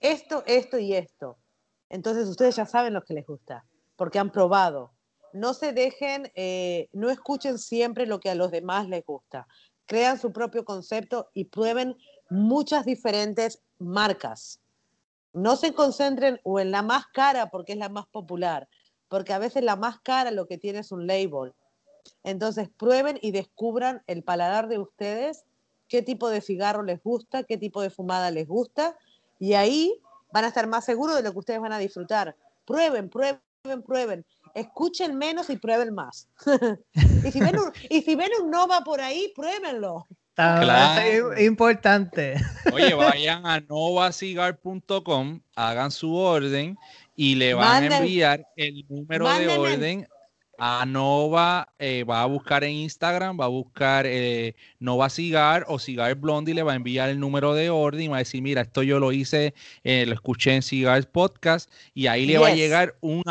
[0.00, 1.38] esto, esto y esto.
[1.88, 3.64] Entonces, ustedes ya saben lo que les gusta,
[3.96, 4.92] porque han probado.
[5.32, 9.46] No se dejen, eh, no escuchen siempre lo que a los demás les gusta.
[9.86, 11.96] Crean su propio concepto y prueben
[12.30, 14.60] muchas diferentes marcas.
[15.32, 18.68] No se concentren o en la más cara porque es la más popular,
[19.08, 21.54] porque a veces la más cara lo que tiene es un label.
[22.24, 25.44] Entonces prueben y descubran el paladar de ustedes,
[25.88, 28.96] qué tipo de cigarro les gusta, qué tipo de fumada les gusta,
[29.38, 30.00] y ahí
[30.32, 32.36] van a estar más seguros de lo que ustedes van a disfrutar.
[32.66, 33.40] Prueben, prueben,
[33.86, 34.26] prueben.
[34.54, 36.28] Escuchen menos y prueben más.
[37.24, 40.06] y, si ven un, y si ven un Nova por ahí, pruébenlo.
[40.34, 41.32] Claro.
[41.32, 42.36] Es importante.
[42.72, 46.78] Oye, vayan a novacigar.com, hagan su orden
[47.16, 50.08] y le van a enviar el número de orden
[50.58, 55.78] a Nova, eh, va a buscar en Instagram, va a buscar eh, Nova Cigar o
[55.78, 58.62] Cigar Blondie, le va a enviar el número de orden y va a decir, mira,
[58.62, 59.54] esto yo lo hice,
[59.84, 63.22] eh, lo escuché en Cigar Podcast y ahí le va a llegar un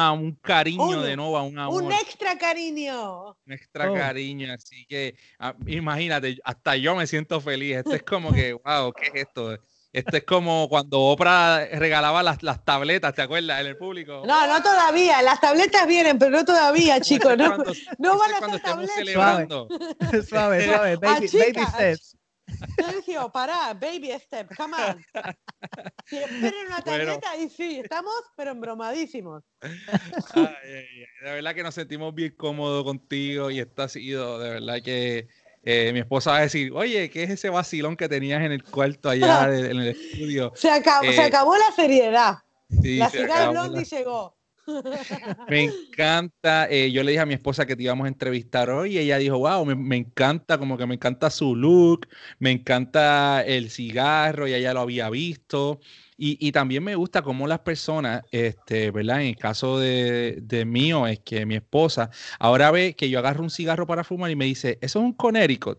[0.41, 1.83] cariño de Nova, un amor.
[1.83, 3.35] Un extra cariño.
[3.45, 3.93] Un extra oh.
[3.93, 8.93] cariño, así que ah, imagínate, hasta yo me siento feliz, esto es como que, wow,
[8.93, 9.59] ¿qué es esto?
[9.97, 13.61] Esto es como cuando Oprah regalaba las, las, tabletas, ¿te acuerdas?
[13.61, 14.21] En el público.
[14.27, 15.23] No, no todavía.
[15.23, 17.35] Las tabletas vienen, pero no todavía, chicos.
[17.35, 17.57] No,
[17.97, 19.67] no van a cuando estemos celebrando.
[20.27, 20.97] Suave, suave.
[20.97, 22.15] Baby, baby steps.
[22.75, 25.03] Sergio, pará, baby step, come on.
[26.05, 29.43] Si esperen una tableta y sí, estamos, pero embromadísimos.
[29.61, 34.77] Ay, de verdad que nos sentimos bien cómodos contigo y esto ha sido, de verdad
[34.81, 35.27] que
[35.69, 38.63] eh, mi esposa va a decir, oye, ¿qué es ese vacilón que tenías en el
[38.63, 40.53] cuarto allá en el estudio?
[40.55, 42.37] Se acabó, se eh, acabó la seriedad.
[42.69, 44.37] la ciudad Blondie llegó.
[45.49, 48.93] Me encanta, eh, yo le dije a mi esposa que te íbamos a entrevistar hoy
[48.93, 52.07] y ella dijo, wow, me, me, encanta, como que me encanta su look,
[52.39, 55.81] me encanta el cigarro y ella lo había visto.
[56.19, 59.21] Y, también me gusta cómo las personas, este, ¿verdad?
[59.21, 63.43] En el caso de, de, mío, es que mi esposa ahora ve que yo agarro
[63.43, 65.77] un cigarro para fumar y me dice, eso es un Connecticut.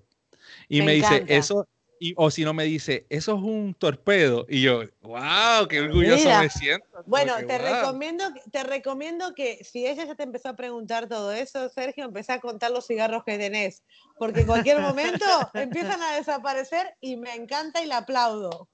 [0.68, 1.66] Y me, dice, eso,
[2.00, 4.46] y, o si no me dice, eso es un torpedo.
[4.48, 6.86] Y yo, wow, qué orgulloso me siento.
[7.06, 11.68] Bueno, te, recomiendo, te recomiendo que si ella ya te empezó a preguntar todo eso,
[11.68, 13.82] Sergio, empecé a contar los cigarros que tenés.
[14.18, 18.68] Porque en cualquier momento empiezan a desaparecer y me encanta y la aplaudo.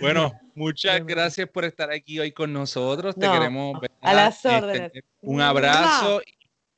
[0.00, 3.14] bueno, muchas gracias por estar aquí hoy con nosotros.
[3.14, 4.92] Te queremos A las este, órdenes.
[5.20, 6.20] un abrazo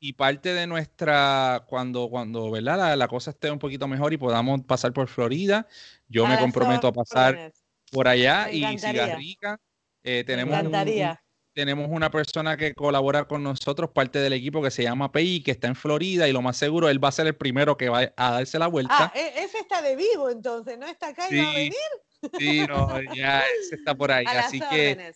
[0.05, 2.95] y parte de nuestra, cuando, cuando ¿verdad?
[2.95, 5.67] La, cosa esté un poquito mejor y podamos pasar por Florida,
[6.09, 7.55] yo me comprometo a pasar
[7.91, 9.59] por allá y Cigarrica.
[10.03, 10.59] Eh, tenemos,
[11.55, 15.53] tenemos una persona que colabora con nosotros, parte del equipo que se llama Pei, que
[15.53, 18.13] está en Florida y lo más seguro él va a ser el primero que va
[18.15, 19.11] a darse la vuelta.
[19.11, 21.73] Ah, e, ese está de vivo entonces, ¿no está acá y va a venir?
[22.39, 24.27] Sí, no, ya ese está por ahí.
[24.27, 25.15] Así que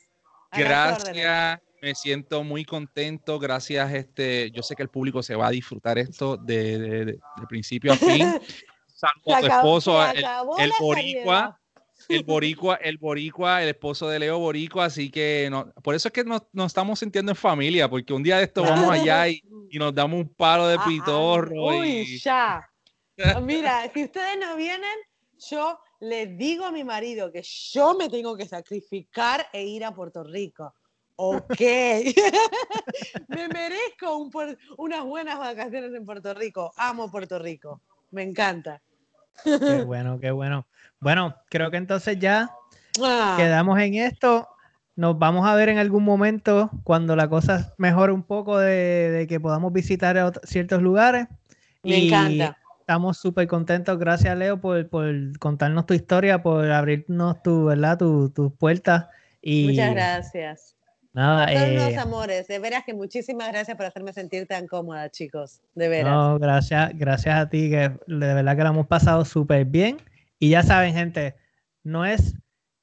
[0.51, 3.93] gracias me siento muy contento, gracias.
[3.93, 7.19] Este, yo sé que el público se va a disfrutar esto de,
[7.49, 8.27] principio a fin.
[8.87, 10.13] Salvo a tu esposo,
[10.59, 11.61] el, boricua,
[12.09, 16.13] el boricua, el boricua, el esposo de Leo boricua, así que no, por eso es
[16.13, 19.41] que nos, estamos sintiendo en familia, porque un día de esto vamos allá y,
[19.73, 21.79] nos damos un palo de pitorro.
[21.79, 22.69] Uy, ya.
[23.43, 24.99] Mira, si ustedes no vienen,
[25.49, 29.95] yo le digo a mi marido que yo me tengo que sacrificar e ir a
[29.95, 30.75] Puerto Rico
[31.21, 31.61] ok,
[33.29, 34.31] me merezco
[34.77, 36.73] unas buenas vacaciones en Puerto Rico.
[36.77, 37.81] Amo Puerto Rico,
[38.13, 38.81] me encanta.
[39.43, 40.67] Qué bueno, qué bueno.
[41.01, 42.51] Bueno, creo que entonces ya
[43.03, 43.35] ah.
[43.37, 44.49] quedamos en esto.
[44.95, 49.41] Nos vamos a ver en algún momento cuando la cosa mejore un poco de, que
[49.41, 51.27] podamos visitar ciertos lugares.
[51.83, 52.57] Me encanta.
[52.79, 53.99] Estamos súper contentos.
[53.99, 54.89] Gracias, Leo, por,
[55.41, 57.99] contarnos tu historia, por abrirnos tu, ¿verdad?
[57.99, 59.07] tus tu puertas.
[59.43, 60.78] Y, Muchas gracias.
[61.13, 65.63] Nada, Son eh, amores, de veras que muchísimas gracias por hacerme sentir tan cómoda, chicos,
[65.75, 66.13] de veras.
[66.13, 69.97] No, gracias, gracias a ti, que de verdad que lo hemos pasado súper bien.
[70.39, 71.35] Y ya saben, gente,
[71.83, 72.37] no es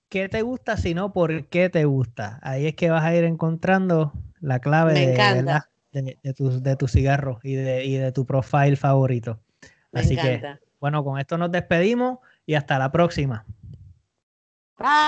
[0.10, 2.39] qué te gusta, sino por qué te gusta.
[2.41, 4.11] Ahí es que vas a ir encontrando
[4.41, 9.39] la clave de, de, tu, de tu cigarro y de, y de tu profile favorito.
[9.93, 10.41] Así que,
[10.80, 13.45] bueno, con esto nos despedimos y hasta la próxima.
[14.77, 15.06] Bye.